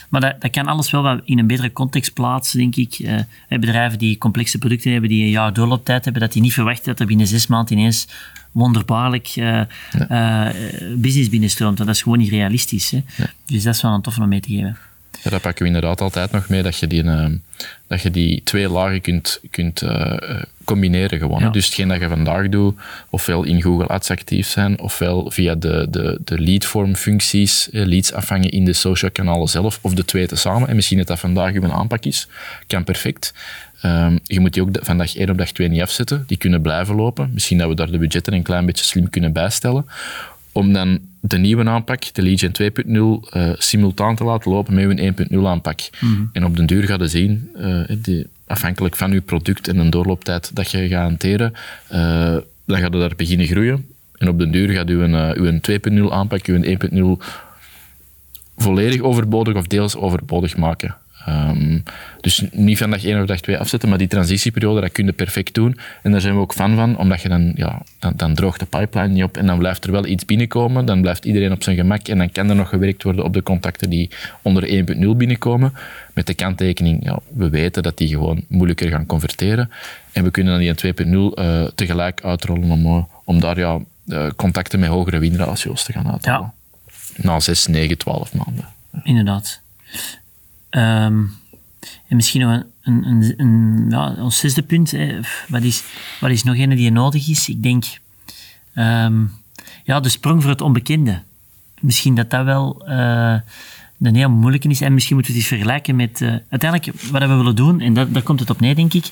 Maar 0.09 0.21
dat, 0.21 0.41
dat 0.41 0.51
kan 0.51 0.67
alles 0.67 0.91
wel 0.91 1.01
wat 1.01 1.21
in 1.25 1.39
een 1.39 1.47
betere 1.47 1.71
context 1.73 2.13
plaatsen, 2.13 2.59
denk 2.59 2.75
ik. 2.75 2.93
Eh, 2.99 3.59
bedrijven 3.59 3.97
die 3.99 4.17
complexe 4.17 4.57
producten 4.57 4.91
hebben, 4.91 5.09
die 5.09 5.23
een 5.23 5.29
jaar 5.29 5.53
doorlooptijd 5.53 6.03
hebben, 6.03 6.21
dat 6.21 6.33
die 6.33 6.41
niet 6.41 6.53
verwachten 6.53 6.85
dat 6.85 6.99
er 6.99 7.05
binnen 7.05 7.27
zes 7.27 7.47
maanden 7.47 7.77
ineens 7.77 8.07
wonderbaarlijk 8.51 9.27
eh, 9.35 9.59
eh, 10.09 10.53
business 10.97 11.29
binnenstroomt. 11.29 11.75
Want 11.77 11.87
dat 11.87 11.97
is 11.97 12.01
gewoon 12.03 12.17
niet 12.17 12.29
realistisch. 12.29 12.91
Hè. 12.91 13.03
Dus 13.45 13.63
dat 13.63 13.75
is 13.75 13.81
wel 13.81 13.93
een 13.93 14.01
toffe 14.01 14.21
om 14.21 14.27
mee 14.29 14.39
te 14.39 14.49
geven. 14.49 14.77
Ja, 15.21 15.29
daar 15.29 15.39
pakken 15.39 15.61
we 15.61 15.67
inderdaad 15.67 16.01
altijd 16.01 16.31
nog 16.31 16.49
mee 16.49 16.61
dat 16.61 16.77
je 16.77 16.87
die, 16.87 17.03
eh, 17.03 17.25
dat 17.87 18.01
je 18.01 18.11
die 18.11 18.41
twee 18.43 18.69
lagen 18.69 19.01
kunt, 19.01 19.39
kunt 19.49 19.81
eh, 19.81 20.41
combineren 20.63 21.19
gewoon. 21.19 21.39
Ja. 21.39 21.49
Dus 21.49 21.65
hetgeen 21.65 21.87
dat 21.87 21.99
je 21.99 22.07
vandaag 22.07 22.49
doet, 22.49 22.75
ofwel 23.09 23.43
in 23.43 23.61
Google 23.61 23.87
Ads 23.87 24.09
actief 24.09 24.47
zijn, 24.47 24.79
ofwel 24.79 25.31
via 25.31 25.55
de, 25.55 25.87
de, 25.89 26.19
de 26.25 26.39
leadform 26.39 26.95
functies, 26.95 27.69
eh, 27.69 27.85
leads 27.85 28.13
afvangen 28.13 28.49
in 28.49 28.65
de 28.65 28.73
social 28.73 29.11
kanalen 29.11 29.47
zelf, 29.47 29.79
of 29.81 29.93
de 29.93 30.05
twee 30.05 30.27
tezamen. 30.27 30.69
En 30.69 30.75
misschien 30.75 30.97
dat 30.97 31.07
dat 31.07 31.19
vandaag 31.19 31.53
uw 31.53 31.71
aanpak 31.71 32.05
is, 32.05 32.27
kan 32.67 32.83
perfect. 32.83 33.33
Ehm, 33.81 34.17
je 34.23 34.39
moet 34.39 34.53
die 34.53 34.61
ook 34.61 34.69
van 34.81 34.97
dag 34.97 35.15
1 35.15 35.29
op 35.29 35.37
dag 35.37 35.51
2 35.51 35.67
niet 35.67 35.81
afzetten. 35.81 36.23
Die 36.27 36.37
kunnen 36.37 36.61
blijven 36.61 36.95
lopen. 36.95 37.29
Misschien 37.33 37.57
dat 37.57 37.67
we 37.67 37.75
daar 37.75 37.91
de 37.91 37.97
budgetten 37.97 38.33
een 38.33 38.43
klein 38.43 38.65
beetje 38.65 38.85
slim 38.85 39.09
kunnen 39.09 39.33
bijstellen. 39.33 39.85
Om 40.53 40.73
dan 40.73 40.99
de 41.19 41.37
nieuwe 41.37 41.65
aanpak, 41.65 42.13
de 42.13 42.21
Legion 42.21 42.51
2.0, 42.51 43.29
eh, 43.29 43.51
simultaan 43.57 44.15
te 44.15 44.23
laten 44.23 44.51
lopen 44.51 44.73
met 44.73 44.83
uw 44.83 44.97
1.0 44.97 45.47
aanpak. 45.47 45.79
En 46.33 46.45
op 46.45 46.55
den 46.55 46.65
duur 46.65 46.83
ga 46.83 46.95
je 46.99 47.07
zien, 47.07 47.49
eh, 47.55 47.81
die, 47.97 48.27
afhankelijk 48.47 48.95
van 48.95 49.11
je 49.11 49.21
product 49.21 49.67
en 49.67 49.77
de 49.77 49.89
doorlooptijd 49.89 50.55
dat 50.55 50.71
je 50.71 50.87
gaat 50.87 51.03
hanteren, 51.03 51.53
eh, 51.87 52.37
dan 52.65 52.79
gaat 52.79 52.93
je 52.93 52.99
daar 52.99 53.15
beginnen 53.15 53.47
groeien. 53.47 53.85
En 54.17 54.29
op 54.29 54.39
den 54.39 54.51
duur 54.51 54.69
gaat 54.69 54.89
uw, 54.89 55.01
eh, 55.01 55.31
uw 55.35 55.59
2.0 55.59 56.13
aanpak, 56.13 56.45
uw 56.45 56.63
1.0 56.63 57.19
volledig 58.57 59.01
overbodig 59.01 59.55
of 59.55 59.67
deels 59.67 59.95
overbodig 59.95 60.57
maken. 60.57 60.95
Ehm, 61.25 61.79
dus 62.21 62.43
niet 62.51 62.77
van 62.77 62.89
dag 62.89 63.03
1 63.03 63.21
of 63.21 63.27
dag 63.27 63.39
2 63.39 63.57
afzetten, 63.57 63.89
maar 63.89 63.97
die 63.97 64.07
transitieperiode, 64.07 64.81
dat 64.81 64.91
kun 64.91 65.05
je 65.05 65.11
perfect 65.11 65.53
doen. 65.53 65.77
En 66.01 66.11
daar 66.11 66.21
zijn 66.21 66.33
we 66.33 66.39
ook 66.39 66.53
fan 66.53 66.75
van, 66.75 66.97
omdat 66.97 67.21
je 67.21 67.29
dan, 67.29 67.51
ja, 67.55 67.81
dan, 67.99 68.13
dan 68.15 68.33
droogt 68.33 68.59
de 68.59 68.65
pipeline 68.65 69.13
niet 69.13 69.23
op 69.23 69.37
en 69.37 69.45
dan 69.45 69.57
blijft 69.57 69.85
er 69.85 69.91
wel 69.91 70.05
iets 70.05 70.25
binnenkomen. 70.25 70.85
Dan 70.85 71.01
blijft 71.01 71.25
iedereen 71.25 71.51
op 71.51 71.63
zijn 71.63 71.75
gemak 71.75 72.07
en 72.07 72.17
dan 72.17 72.31
kan 72.31 72.49
er 72.49 72.55
nog 72.55 72.69
gewerkt 72.69 73.03
worden 73.03 73.23
op 73.23 73.33
de 73.33 73.43
contacten 73.43 73.89
die 73.89 74.09
onder 74.41 74.63
1.0 74.63 75.17
binnenkomen. 75.17 75.73
Met 76.13 76.27
de 76.27 76.33
kanttekening, 76.33 77.05
ja, 77.05 77.19
we 77.33 77.49
weten 77.49 77.83
dat 77.83 77.97
die 77.97 78.07
gewoon 78.07 78.43
moeilijker 78.47 78.89
gaan 78.89 79.05
converteren. 79.05 79.69
En 80.11 80.23
we 80.23 80.31
kunnen 80.31 80.53
dan 80.53 80.75
die 80.75 80.93
2.0 81.31 81.33
eh, 81.33 81.63
tegelijk 81.75 82.23
uitrollen 82.23 82.71
om, 82.71 82.85
eh, 82.85 83.03
om 83.23 83.39
daar 83.39 83.57
ja, 83.57 83.79
eh, 84.07 84.27
contacten 84.35 84.79
met 84.79 84.89
hogere 84.89 85.19
winratio's 85.19 85.83
te 85.83 85.91
gaan 85.91 86.11
uithalen. 86.11 86.53
Na 87.15 87.39
6, 87.39 87.67
9, 87.67 87.97
12 87.97 88.33
maanden. 88.33 88.65
Inderdaad. 89.03 89.61
Ehm, 90.73 91.23
en 92.07 92.15
misschien 92.15 92.41
nog 92.41 92.51
een, 92.51 92.65
een, 92.81 93.05
een, 93.05 93.33
een- 93.37 93.89
ja, 93.89 94.29
zesde 94.29 94.61
punt. 94.63 94.93
Wat, 95.47 95.61
is, 95.61 95.83
wat 96.19 96.29
is 96.29 96.43
nog 96.43 96.57
een 96.57 96.69
die 96.69 96.91
nodig 96.91 97.29
is? 97.29 97.49
Ik 97.49 97.63
denk, 97.63 97.85
ehm, 98.73 99.23
ja, 99.83 99.99
de 99.99 100.09
sprong 100.09 100.41
voor 100.41 100.51
het 100.51 100.61
onbekende. 100.61 101.21
Misschien 101.79 102.15
dat 102.15 102.29
dat 102.29 102.45
wel 102.45 102.85
eh, 102.87 103.35
een 104.01 104.15
heel 104.15 104.29
moeilijke 104.29 104.67
is. 104.67 104.81
En 104.81 104.93
misschien 104.93 105.15
moeten 105.15 105.33
we 105.33 105.39
het 105.39 105.49
eens 105.49 105.57
vergelijken 105.59 105.95
met... 105.95 106.21
eh, 106.21 106.35
uiteindelijk, 106.49 107.01
wat 107.11 107.21
we 107.21 107.27
willen 107.27 107.55
doen, 107.55 107.79
en 107.79 107.93
dat, 107.93 108.13
daar 108.13 108.23
komt 108.23 108.39
het 108.39 108.49
op 108.49 108.59
neer, 108.59 108.75
denk 108.75 108.93
ik, 108.93 109.11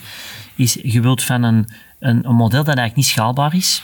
is 0.56 0.78
je 0.84 1.02
wilt 1.02 1.24
van 1.24 1.44
een, 1.44 1.68
een, 2.00 2.26
een 2.28 2.36
model 2.36 2.64
dat 2.64 2.66
eigenlijk 2.78 2.96
niet 2.96 3.06
schaalbaar 3.06 3.56
is. 3.56 3.84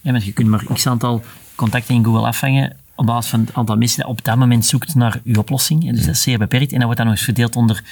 Ja, 0.00 0.10
want 0.12 0.24
je 0.24 0.32
kunt 0.32 0.48
maar 0.48 0.64
x 0.72 0.86
aantal 0.86 1.22
contacten 1.54 1.94
in 1.94 2.04
Google 2.04 2.26
afvangen 2.26 2.76
op 2.98 3.06
basis 3.06 3.30
van 3.30 3.40
het 3.40 3.54
aantal 3.54 3.76
mensen 3.76 4.00
dat 4.00 4.10
op 4.10 4.24
dat 4.24 4.36
moment 4.36 4.66
zoekt 4.66 4.94
naar 4.94 5.20
uw 5.24 5.38
oplossing. 5.38 5.88
En 5.88 5.94
Dus 5.94 6.04
dat 6.04 6.14
is 6.14 6.22
zeer 6.22 6.38
beperkt. 6.38 6.72
En 6.72 6.76
dat 6.76 6.84
wordt 6.84 6.96
dan 6.96 7.06
nog 7.06 7.16
eens 7.16 7.24
verdeeld 7.24 7.56
onder 7.56 7.82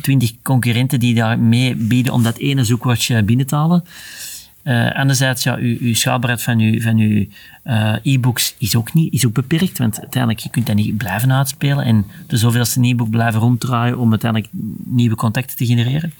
twintig 0.00 0.32
concurrenten 0.42 1.00
die 1.00 1.14
daar 1.14 1.38
mee 1.38 1.74
bieden 1.74 2.12
om 2.12 2.22
dat 2.22 2.36
ene 2.36 2.64
zoekwoordje 2.64 3.22
binnen 3.22 3.46
te 3.46 3.54
halen. 3.54 3.84
Eh, 4.62 4.90
anderzijds, 4.90 5.42
ja, 5.42 5.54
uw, 5.54 5.76
uw 5.80 5.94
schaalbaarheid 5.94 6.42
van 6.42 6.58
uw, 6.58 6.80
van 6.80 6.98
uw 6.98 7.26
eh, 7.62 7.94
e-books 8.02 8.54
is 8.58 8.76
ook, 8.76 8.94
niet, 8.94 9.12
is 9.12 9.26
ook 9.26 9.32
beperkt, 9.32 9.78
want 9.78 10.00
uiteindelijk 10.00 10.42
je 10.42 10.50
kunt 10.50 10.66
dat 10.66 10.76
niet 10.76 10.96
blijven 10.96 11.32
uitspelen 11.32 11.84
en 11.84 12.06
de 12.26 12.36
zoveelste 12.36 12.80
e-book 12.80 13.10
blijven 13.10 13.40
ronddraaien 13.40 13.98
om 13.98 14.10
uiteindelijk 14.10 14.52
nieuwe 14.84 15.14
contacten 15.14 15.56
te 15.56 15.66
genereren. 15.66 16.12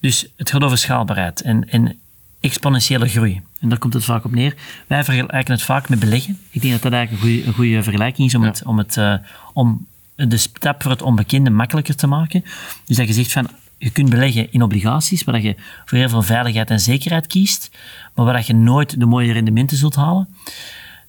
Dus 0.00 0.26
het 0.36 0.50
gaat 0.50 0.62
over 0.62 0.78
schaalbaarheid 0.78 1.40
en, 1.40 1.68
en 1.68 1.98
exponentiële 2.40 3.08
groei. 3.08 3.42
En 3.64 3.70
daar 3.70 3.78
komt 3.78 3.94
het 3.94 4.04
vaak 4.04 4.24
op 4.24 4.34
neer. 4.34 4.54
Wij 4.86 5.04
vergelijken 5.04 5.52
het 5.52 5.62
vaak 5.62 5.88
met 5.88 5.98
beleggen. 5.98 6.38
Ik 6.50 6.60
denk 6.60 6.72
dat 6.72 6.82
dat 6.82 6.92
eigenlijk 6.92 7.24
een 7.24 7.30
goede, 7.30 7.46
een 7.46 7.54
goede 7.54 7.82
vergelijking 7.82 8.28
is 8.28 8.34
om, 8.34 8.42
het, 8.42 8.62
om, 8.64 8.78
het, 8.78 8.96
eh, 8.96 9.14
om 9.52 9.86
de 10.16 10.36
stap 10.36 10.82
voor 10.82 10.90
het 10.90 11.02
onbekende 11.02 11.50
makkelijker 11.50 11.96
te 11.96 12.06
maken. 12.06 12.44
Dus 12.84 12.96
dat 12.96 13.06
je 13.06 13.12
zegt 13.12 13.32
van, 13.32 13.48
je 13.78 13.90
kunt 13.90 14.10
beleggen 14.10 14.52
in 14.52 14.62
obligaties, 14.62 15.24
waar 15.24 15.34
dat 15.34 15.44
je 15.44 15.54
voor 15.84 15.98
heel 15.98 16.08
veel 16.08 16.22
veiligheid 16.22 16.70
en 16.70 16.80
zekerheid 16.80 17.26
kiest, 17.26 17.70
maar 18.14 18.24
waar 18.24 18.34
dat 18.34 18.46
je 18.46 18.54
nooit 18.54 19.00
de 19.00 19.06
mooie 19.06 19.32
rendementen 19.32 19.76
zult 19.76 19.94
halen. 19.94 20.28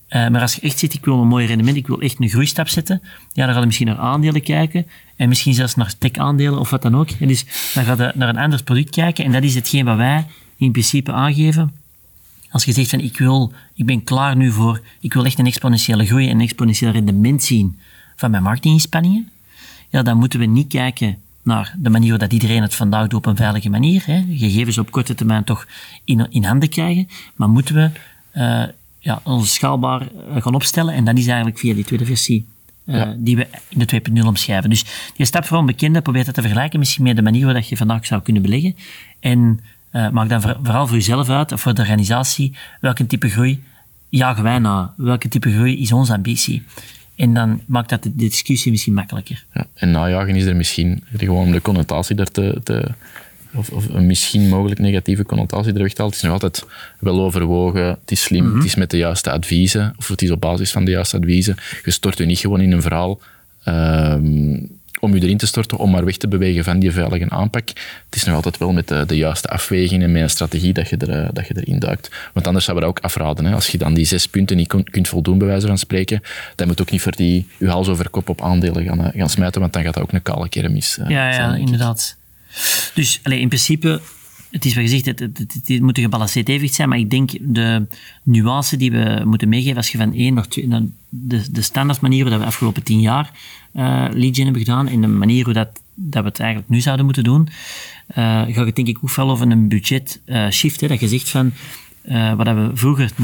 Uh, 0.09 0.27
maar 0.27 0.41
als 0.41 0.55
je 0.55 0.61
echt 0.61 0.79
zit, 0.79 0.93
ik 0.93 1.05
wil 1.05 1.21
een 1.21 1.27
mooi 1.27 1.45
rendement, 1.45 1.77
ik 1.77 1.87
wil 1.87 2.01
echt 2.01 2.19
een 2.19 2.29
groeistap 2.29 2.67
zetten, 2.67 3.01
ja, 3.33 3.45
dan 3.45 3.53
ga 3.53 3.59
je 3.59 3.65
misschien 3.65 3.87
naar 3.87 3.97
aandelen 3.97 4.41
kijken 4.41 4.87
en 5.15 5.29
misschien 5.29 5.53
zelfs 5.53 5.75
naar 5.75 5.97
tech-aandelen 5.97 6.59
of 6.59 6.69
wat 6.69 6.81
dan 6.81 6.95
ook. 6.95 7.09
En 7.09 7.27
dus 7.27 7.45
dan 7.73 7.83
ga 7.83 7.95
je 8.03 8.11
naar 8.15 8.29
een 8.29 8.37
ander 8.37 8.63
product 8.63 8.89
kijken 8.89 9.25
en 9.25 9.31
dat 9.31 9.43
is 9.43 9.55
hetgeen 9.55 9.85
wat 9.85 9.97
wij 9.97 10.25
in 10.57 10.71
principe 10.71 11.11
aangeven. 11.11 11.84
Als 12.55 12.65
je 12.65 12.71
zegt 12.71 12.89
van 12.89 12.99
ik 12.99 13.17
wil, 13.17 13.53
ik 13.73 13.85
ben 13.85 14.03
klaar 14.03 14.35
nu 14.35 14.51
voor, 14.51 14.81
ik 14.99 15.13
wil 15.13 15.25
echt 15.25 15.39
een 15.39 15.45
exponentiële 15.45 16.05
groei 16.05 16.29
en 16.29 16.35
een 16.35 16.41
exponentieel 16.41 16.91
rendement 16.91 17.43
zien 17.43 17.79
van 18.15 18.31
mijn 18.31 18.43
marketinginspanningen, 18.43 19.29
ja, 19.89 20.03
dan 20.03 20.17
moeten 20.17 20.39
we 20.39 20.45
niet 20.45 20.67
kijken 20.67 21.17
naar 21.43 21.75
de 21.77 21.89
manier 21.89 22.17
dat 22.17 22.33
iedereen 22.33 22.61
het 22.61 22.75
vandaag 22.75 23.07
doet 23.07 23.13
op 23.13 23.25
een 23.25 23.35
veilige 23.35 23.69
manier. 23.69 24.03
Hè. 24.05 24.23
Gegevens 24.29 24.77
op 24.77 24.91
korte 24.91 25.15
termijn 25.15 25.43
toch 25.43 25.67
in, 26.03 26.27
in 26.31 26.43
handen 26.43 26.69
krijgen. 26.69 27.07
Maar 27.35 27.49
moeten 27.49 27.75
we 27.75 27.89
uh, 28.33 28.63
ja, 28.99 29.21
onze 29.23 29.51
schaalbaar 29.51 30.01
uh, 30.01 30.41
gaan 30.41 30.55
opstellen. 30.55 30.93
En 30.93 31.05
dat 31.05 31.17
is 31.17 31.27
eigenlijk 31.27 31.59
via 31.59 31.73
die 31.73 31.85
tweede 31.85 32.05
versie 32.05 32.45
uh, 32.85 32.95
ja. 32.95 33.15
die 33.17 33.35
we 33.35 33.47
in 33.69 33.79
de 33.79 34.01
2.0 34.21 34.27
omschrijven. 34.27 34.69
Dus 34.69 34.85
die 35.15 35.25
stap 35.25 35.45
voor 35.45 35.57
onbekende 35.57 36.01
probeert 36.01 36.25
dat 36.25 36.35
te 36.35 36.41
vergelijken 36.41 36.79
misschien 36.79 37.03
met 37.03 37.15
de 37.15 37.21
manier 37.21 37.45
waarop 37.45 37.63
je 37.63 37.77
vandaag 37.77 38.05
zou 38.05 38.21
kunnen 38.21 38.41
beleggen. 38.41 38.75
En 39.19 39.59
maak 40.11 40.29
dan 40.29 40.41
vooral 40.41 40.87
voor 40.87 40.95
jezelf 40.95 41.29
uit, 41.29 41.51
of 41.51 41.61
voor 41.61 41.73
de 41.73 41.81
organisatie, 41.81 42.55
welke 42.81 43.07
type 43.07 43.29
groei 43.29 43.63
jagen 44.09 44.43
wij 44.43 44.59
na? 44.59 44.93
Welke 44.97 45.27
type 45.27 45.51
groei 45.51 45.81
is 45.81 45.91
onze 45.91 46.13
ambitie? 46.13 46.63
En 47.15 47.33
dan 47.33 47.61
maakt 47.65 47.89
dat 47.89 48.03
de 48.03 48.15
discussie 48.15 48.71
misschien 48.71 48.93
makkelijker. 48.93 49.45
Ja, 49.53 49.65
en 49.73 49.91
najagen 49.91 50.35
is 50.35 50.45
er 50.45 50.55
misschien 50.55 51.03
gewoon 51.17 51.45
om 51.45 51.51
de 51.51 51.61
connotatie 51.61 52.15
daar 52.15 52.31
te, 52.31 52.59
te 52.63 52.91
of, 53.53 53.69
of, 53.69 53.89
een 53.89 54.05
misschien 54.05 54.49
mogelijk 54.49 54.79
negatieve 54.79 55.25
connotatie 55.25 55.73
er 55.73 55.81
weghaalt. 55.81 56.13
Het 56.13 56.15
is 56.15 56.21
nog 56.21 56.31
altijd 56.31 56.65
wel 56.99 57.21
overwogen, 57.21 57.85
het 57.85 58.11
is 58.11 58.21
slim, 58.21 58.55
het 58.55 58.65
is 58.65 58.75
met 58.75 58.91
de 58.91 58.97
juiste 58.97 59.31
adviezen, 59.31 59.93
of 59.97 60.07
het 60.07 60.21
is 60.21 60.31
op 60.31 60.41
basis 60.41 60.71
van 60.71 60.85
de 60.85 60.91
juiste 60.91 61.17
adviezen. 61.17 61.55
Je 61.83 61.91
stort 61.91 62.17
je 62.17 62.25
niet 62.25 62.39
gewoon 62.39 62.61
in 62.61 62.71
een 62.71 62.81
verhaal 62.81 63.19
um, 63.65 64.74
om 65.05 65.15
je 65.15 65.21
erin 65.21 65.37
te 65.37 65.47
storten, 65.47 65.77
om 65.77 65.91
maar 65.91 66.05
weg 66.05 66.17
te 66.17 66.27
bewegen 66.27 66.63
van 66.63 66.79
die 66.79 66.91
veilige 66.91 67.29
aanpak. 67.29 67.67
Het 67.67 68.15
is 68.15 68.23
nog 68.23 68.35
altijd 68.35 68.57
wel 68.57 68.71
met 68.71 68.87
de, 68.87 69.05
de 69.05 69.17
juiste 69.17 69.47
afweging 69.47 70.03
en 70.03 70.11
met 70.11 70.21
een 70.21 70.29
strategie 70.29 70.73
dat 70.73 70.89
je, 70.89 70.97
er, 70.97 71.33
dat 71.33 71.47
je 71.47 71.53
erin 71.57 71.79
duikt. 71.79 72.09
Want 72.33 72.47
anders 72.47 72.65
zou 72.65 72.77
we 72.77 72.83
dat 72.83 72.91
ook 72.91 73.03
afraden. 73.03 73.45
Hè. 73.45 73.53
Als 73.53 73.67
je 73.67 73.77
dan 73.77 73.93
die 73.93 74.05
zes 74.05 74.27
punten 74.27 74.57
niet 74.57 74.73
kunt 74.89 75.07
voldoen, 75.07 75.37
bij 75.37 75.47
wijze 75.47 75.67
van 75.67 75.77
spreken, 75.77 76.21
dan 76.55 76.67
moet 76.67 76.81
ook 76.81 76.91
niet 76.91 77.01
voor 77.01 77.15
die 77.15 77.47
je 77.57 77.67
hals 77.67 77.87
over 77.87 78.09
kop 78.09 78.29
op 78.29 78.41
aandelen 78.41 78.83
gaan, 78.83 79.11
gaan 79.15 79.29
smijten, 79.29 79.61
want 79.61 79.73
dan 79.73 79.83
gaat 79.83 79.93
dat 79.93 80.03
ook 80.03 80.11
een 80.11 80.21
kale 80.21 80.49
keer 80.49 80.71
mis. 80.71 80.97
ja, 81.07 81.31
ja 81.31 81.55
inderdaad. 81.55 82.15
Dus 82.93 83.19
allez, 83.23 83.39
in 83.39 83.47
principe, 83.47 84.01
het 84.55 84.65
is 84.65 84.73
wel 84.73 84.83
gezegd, 84.83 85.05
het, 85.05 85.19
het, 85.19 85.37
het, 85.65 85.81
moet 85.81 85.97
een 85.97 86.03
gebalanceerd 86.03 86.49
evenwicht 86.49 86.73
zijn, 86.73 86.89
maar 86.89 86.97
ik 86.97 87.09
denk 87.09 87.31
de 87.41 87.85
nuance 88.23 88.77
die 88.77 88.91
we 88.91 89.21
moeten 89.25 89.49
meegeven 89.49 89.77
als 89.77 89.91
je 89.91 89.97
van 89.97 90.13
één 90.13 90.33
naar 90.33 90.47
twee, 90.47 90.67
de, 91.09 91.51
de 91.51 91.61
standaard 91.61 92.01
manier 92.01 92.23
dat 92.23 92.33
we 92.33 92.39
de 92.39 92.45
afgelopen 92.45 92.83
tien 92.83 93.01
jaar 93.01 93.31
uh, 93.73 94.05
lead 94.11 94.35
hebben 94.35 94.57
gedaan 94.57 94.87
en 94.87 95.01
de 95.01 95.07
manier 95.07 95.43
hoe 95.45 95.53
dat, 95.53 95.81
dat 95.93 96.23
we 96.23 96.29
het 96.29 96.39
eigenlijk 96.39 96.69
nu 96.69 96.79
zouden 96.79 97.05
moeten 97.05 97.23
doen, 97.23 97.47
uh, 98.09 98.15
gaat 98.41 98.65
het 98.65 98.75
denk 98.75 98.87
ik 98.87 98.97
ook 99.01 99.09
veel 99.09 99.29
over 99.29 99.51
een 99.51 99.67
budget 99.67 100.21
uh, 100.25 100.49
shift, 100.49 100.81
hè, 100.81 100.87
dat 100.87 100.99
je 100.99 101.07
zegt 101.07 101.29
van 101.29 101.51
uh, 102.05 102.33
waar 102.33 102.55
we 102.55 102.71
vroeger 102.73 103.11
90%, 103.11 103.15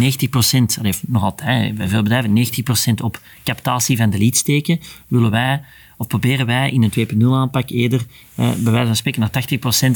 allee, 0.79 0.93
nog 1.07 1.23
altijd, 1.23 1.75
bij 1.75 1.87
veel 1.87 2.03
bedrijven 2.03 2.47
90% 2.91 3.03
op 3.03 3.21
captatie 3.43 3.97
van 3.97 4.09
de 4.09 4.17
lead 4.17 4.35
steken, 4.37 4.79
willen 5.07 5.31
wij 5.31 5.61
of 5.97 6.07
proberen 6.07 6.45
wij 6.45 6.71
in 6.71 6.83
een 6.83 7.07
2.0 7.21 7.25
aanpak 7.25 7.69
eerder, 7.69 8.05
uh, 8.35 8.51
bij 8.53 8.71
wijze 8.71 8.87
van 8.87 8.95
spreken, 8.95 9.21
naar 9.21 9.43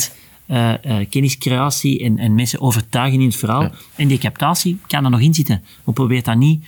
80% 0.09 0.11
uh, 0.47 0.73
uh, 0.85 1.05
kenniscreatie 1.09 2.03
en, 2.03 2.17
en 2.17 2.35
mensen 2.35 2.61
overtuigen 2.61 3.19
in 3.19 3.27
het 3.27 3.35
verhaal. 3.35 3.71
En 3.95 4.07
die 4.07 4.17
captatie 4.17 4.79
kan 4.87 5.03
er 5.03 5.09
nog 5.09 5.19
in 5.19 5.33
zitten. 5.33 5.63
We 5.83 5.91
proberen 5.91 6.23
daar 6.23 6.37
niet 6.37 6.63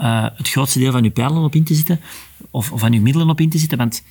uh, 0.00 0.26
het 0.34 0.48
grootste 0.48 0.78
deel 0.78 0.92
van 0.92 1.04
uw 1.04 1.10
pijlen 1.10 1.42
op 1.42 1.54
in 1.54 1.64
te 1.64 1.74
zitten, 1.74 2.00
of, 2.50 2.72
of 2.72 2.80
van 2.80 2.92
uw 2.92 3.00
middelen 3.00 3.28
op 3.28 3.40
in 3.40 3.50
te 3.50 3.58
zitten, 3.58 3.78
want 3.78 4.02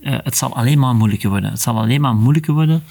het 0.00 0.36
zal 0.36 0.56
alleen 0.56 0.78
maar 0.78 0.94
moeilijker 0.94 1.30
worden. 1.30 1.50
Het 1.50 1.60
zal 1.60 1.78
alleen 1.78 2.00
maar 2.00 2.14
moeilijker 2.14 2.54
worden, 2.54 2.82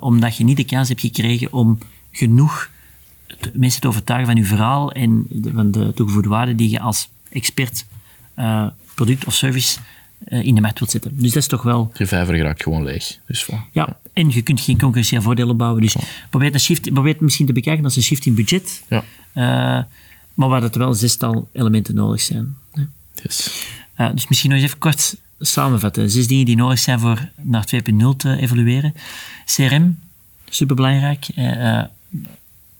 omdat 0.00 0.36
je 0.36 0.44
niet 0.44 0.56
de 0.56 0.64
kans 0.64 0.88
hebt 0.88 1.00
gekregen 1.00 1.52
om 1.52 1.78
genoeg 2.10 2.70
te, 3.40 3.50
mensen 3.54 3.80
te 3.80 3.88
overtuigen 3.88 4.28
van 4.28 4.42
uw 4.42 4.48
verhaal 4.48 4.92
en 4.92 5.26
de, 5.28 5.52
van 5.52 5.70
de 5.70 5.92
toegevoegde 5.94 6.28
waarde 6.28 6.54
die 6.54 6.70
je 6.70 6.80
als 6.80 7.08
expert 7.30 7.86
product 8.94 9.26
of 9.26 9.34
service 9.34 9.78
in 10.24 10.54
de 10.54 10.60
markt 10.60 10.78
wilt 10.78 10.90
zetten. 10.90 11.10
Dus 11.14 11.32
dat 11.32 11.42
is 11.42 11.48
toch 11.48 11.62
wel... 11.62 11.90
Je 11.94 12.06
vijver 12.06 12.38
raakt 12.38 12.62
gewoon 12.62 12.84
leeg. 12.84 13.18
Dus 13.26 13.46
ja, 13.46 13.64
ja, 13.72 13.96
en 14.12 14.30
je 14.30 14.42
kunt 14.42 14.60
geen 14.60 14.78
concurrentieel 14.78 15.22
voordeel 15.22 15.48
opbouwen. 15.48 15.82
Dus 15.82 15.96
probeer, 16.30 16.54
een 16.54 16.60
shift, 16.60 16.92
probeer 16.92 17.12
het 17.12 17.20
misschien 17.20 17.46
te 17.46 17.52
bekijken 17.52 17.84
als 17.84 17.96
een 17.96 18.02
shift 18.02 18.26
in 18.26 18.34
budget. 18.34 18.82
Ja. 18.88 19.04
Uh, 19.34 19.84
maar 20.34 20.48
waar 20.48 20.62
het 20.62 20.76
wel 20.76 20.94
zestal 20.94 21.48
elementen 21.52 21.94
nodig 21.94 22.20
zijn. 22.20 22.56
Yes. 23.22 23.66
Uh, 23.98 24.10
dus 24.14 24.28
misschien 24.28 24.50
nog 24.50 24.58
eens 24.58 24.68
even 24.68 24.78
kort 24.78 25.16
samenvatten. 25.40 26.10
Zes 26.10 26.26
dingen 26.26 26.44
die 26.44 26.56
nodig 26.56 26.78
zijn 26.78 27.00
voor 27.00 27.28
naar 27.42 27.68
2.0 27.74 28.16
te 28.16 28.36
evolueren. 28.36 28.94
CRM, 29.44 29.98
superbelangrijk. 30.48 31.28
Uh, 31.36 31.82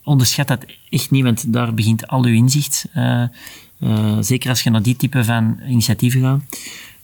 onderschat 0.03 0.47
dat 0.47 0.65
echt 0.89 1.11
niet, 1.11 1.23
want 1.23 1.53
daar 1.53 1.73
begint 1.73 2.07
al 2.07 2.23
uw 2.23 2.33
inzicht. 2.33 2.85
zeker 4.19 4.49
als 4.49 4.61
je 4.61 4.69
naar 4.69 4.81
die 4.81 4.95
type 4.95 5.23
van 5.23 5.59
initiatieven 5.67 6.21
gaat. 6.21 6.41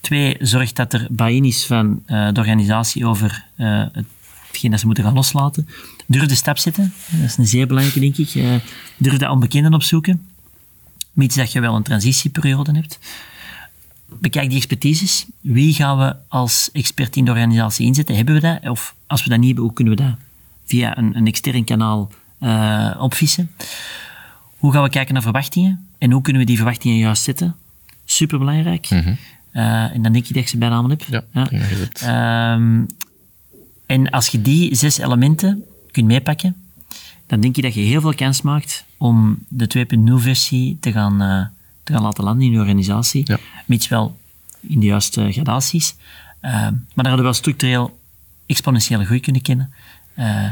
Twee, 0.06 0.36
zorg 0.40 0.74
dat 0.74 0.94
er 0.94 1.08
buy-in 1.10 1.46
is 1.46 1.66
van 1.66 2.04
uh, 2.08 2.28
de 2.32 2.40
organisatie 2.40 3.06
over 3.06 3.46
uh, 3.58 3.86
hetgeen 4.48 4.72
dat 4.72 4.80
ze 4.80 4.86
moeten 4.86 5.04
gaan 5.04 5.14
loslaten. 5.14 5.68
Durf 6.08 6.26
de 6.26 6.36
stap 6.36 6.58
zetten. 6.58 6.94
Dat 7.12 7.30
is 7.30 7.38
een 7.38 7.48
zeer 7.48 7.68
belangrijke, 7.68 8.00
denk 8.00 8.18
ik. 8.18 8.36
Uh, 8.36 8.56
durf 8.98 9.18
de 9.18 9.30
onbekenden 9.30 9.74
opzoeken. 9.74 10.26
Mits 11.12 11.36
dat 11.36 11.52
je 11.52 11.60
wel 11.60 11.76
een 11.76 11.84
transitieperiode 11.84 12.72
hebt. 12.72 13.00
Bekijk 14.20 14.48
die 14.48 14.58
expertises. 14.58 15.26
Wie 15.42 15.74
gaan 15.74 15.98
we 15.98 16.16
als 16.28 16.70
expert 16.74 17.16
in 17.16 17.26
de 17.26 17.32
organisatie 17.32 17.86
inzetten? 17.86 18.16
Hebben 18.16 18.34
we 18.36 18.42
dat? 18.42 18.70
Of 18.70 18.96
als 19.08 19.24
we 19.24 19.30
dat 19.30 19.38
niet 19.38 19.48
hebben, 19.48 19.64
hoe 19.64 19.74
kunnen 19.74 19.96
we 19.96 20.04
dat 20.04 20.16
via 20.66 20.98
een, 20.98 21.18
een 21.18 21.28
extern 21.28 21.64
kanaal 21.64 22.12
opvissen? 23.00 23.52
Hoe 24.58 24.74
gaan 24.74 24.84
we 24.84 24.90
kijken 24.90 25.14
naar 25.14 25.24
verwachtingen? 25.24 25.88
En 25.98 26.12
hoe 26.12 26.22
kunnen 26.22 26.42
we 26.42 26.48
die 26.48 26.58
verwachtingen 26.58 26.98
juist 26.98 27.24
zetten? 27.24 27.56
Superbelangrijk. 28.06 28.90
Mm 28.90 29.18
en 29.62 30.02
dan 30.02 30.12
denk 30.12 30.26
je 30.26 30.34
dat 30.34 30.44
je 30.44 30.50
ze 30.50 30.58
bijna 30.58 30.76
allemaal 30.76 30.98
hebt. 30.98 31.26
Ja, 31.32 31.48
ja. 31.92 32.54
Um, 32.54 32.88
en 33.86 34.10
als 34.10 34.28
je 34.28 34.42
die 34.42 34.76
zes 34.76 34.98
elementen 34.98 35.64
kunt 35.92 36.08
meepakken, 36.08 36.56
dan 37.28 37.40
denk 37.40 37.56
je 37.56 37.62
dat 37.62 37.74
je 37.74 37.82
heel 37.82 38.02
veel 38.02 38.16
kans 38.16 38.42
maakt 38.42 38.86
om 38.98 39.38
de 39.48 39.88
2.0-versie 39.88 40.78
te, 40.80 40.92
gaan, 40.92 41.22
uh, 41.22 41.46
te 41.84 41.94
gaan 41.94 42.02
laten 42.02 42.24
landen 42.24 42.46
in 42.46 42.52
je 42.52 42.60
organisatie. 42.60 43.22
Ja. 43.26 43.38
Mits 43.66 43.88
wel 43.88 44.18
in 44.60 44.80
de 44.80 44.86
juiste 44.86 45.32
gradaties. 45.32 45.96
Uh, 46.42 46.52
maar 46.52 46.72
dan 46.96 47.06
hadden 47.06 47.16
we 47.16 47.24
wel 47.24 47.34
structureel 47.34 48.00
exponentiële 48.46 49.06
groei 49.06 49.20
kunnen 49.20 49.42
kennen. 49.42 49.74
Uh, 50.20 50.52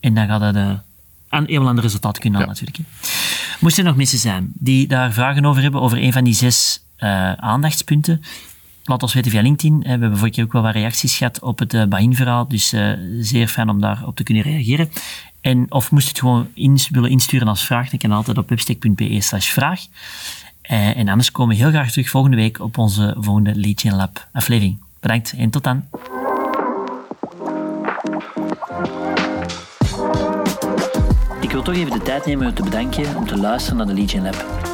en 0.00 0.14
dan 0.14 0.26
gaat 0.26 0.40
dat 0.40 0.80
aan 1.28 1.44
een 1.46 1.66
ander 1.66 1.84
resultaat 1.84 2.18
kunnen 2.18 2.40
halen, 2.40 2.56
ja. 2.56 2.60
natuurlijk. 2.60 2.90
Moesten 3.60 3.82
er 3.82 3.88
nog 3.88 3.98
mensen 3.98 4.18
zijn 4.18 4.52
die 4.54 4.86
daar 4.86 5.12
vragen 5.12 5.44
over 5.44 5.62
hebben, 5.62 5.80
over 5.80 6.02
een 6.02 6.12
van 6.12 6.24
die 6.24 6.34
zes 6.34 6.83
uh, 7.04 7.32
aandachtspunten. 7.32 8.22
Laat 8.84 9.02
ons 9.02 9.14
weten 9.14 9.30
via 9.30 9.42
LinkedIn. 9.42 9.78
We 9.78 9.88
hebben 9.88 10.16
vorige 10.16 10.34
keer 10.34 10.44
ook 10.44 10.52
wel 10.52 10.62
wat 10.62 10.72
reacties 10.72 11.16
gehad 11.16 11.40
op 11.40 11.58
het 11.58 11.74
uh, 11.74 11.84
Bain-verhaal, 11.84 12.48
dus 12.48 12.72
uh, 12.72 12.92
zeer 13.20 13.48
fijn 13.48 13.68
om 13.68 13.80
daarop 13.80 14.16
te 14.16 14.22
kunnen 14.22 14.42
reageren. 14.42 14.90
En, 15.40 15.66
of 15.68 15.90
moest 15.90 16.04
je 16.04 16.10
het 16.10 16.20
gewoon 16.20 16.48
willen 16.90 17.10
insturen 17.10 17.48
als 17.48 17.66
vraag, 17.66 17.90
dan 17.90 17.98
kan 17.98 18.12
altijd 18.12 18.38
op 18.38 18.48
webstack.be 18.48 19.20
slash 19.20 19.48
vraag. 19.48 19.80
En 20.62 21.08
anders 21.08 21.32
komen 21.32 21.56
we 21.56 21.62
heel 21.62 21.70
graag 21.70 21.90
terug 21.90 22.08
volgende 22.08 22.36
week 22.36 22.60
op 22.60 22.78
onze 22.78 23.16
volgende 23.18 23.72
Gen 23.76 23.94
Lab 23.96 24.28
aflevering. 24.32 24.78
Bedankt 25.00 25.34
en 25.38 25.50
tot 25.50 25.64
dan. 25.64 25.84
Ik 31.40 31.50
wil 31.50 31.62
toch 31.62 31.74
even 31.74 31.92
de 31.92 32.02
tijd 32.04 32.26
nemen 32.26 32.46
om 32.46 32.54
te 32.54 32.62
bedanken 32.62 33.16
om 33.16 33.26
te 33.26 33.36
luisteren 33.36 33.86
naar 33.86 33.94
de 33.94 34.08
Gen 34.08 34.22
Lab. 34.22 34.73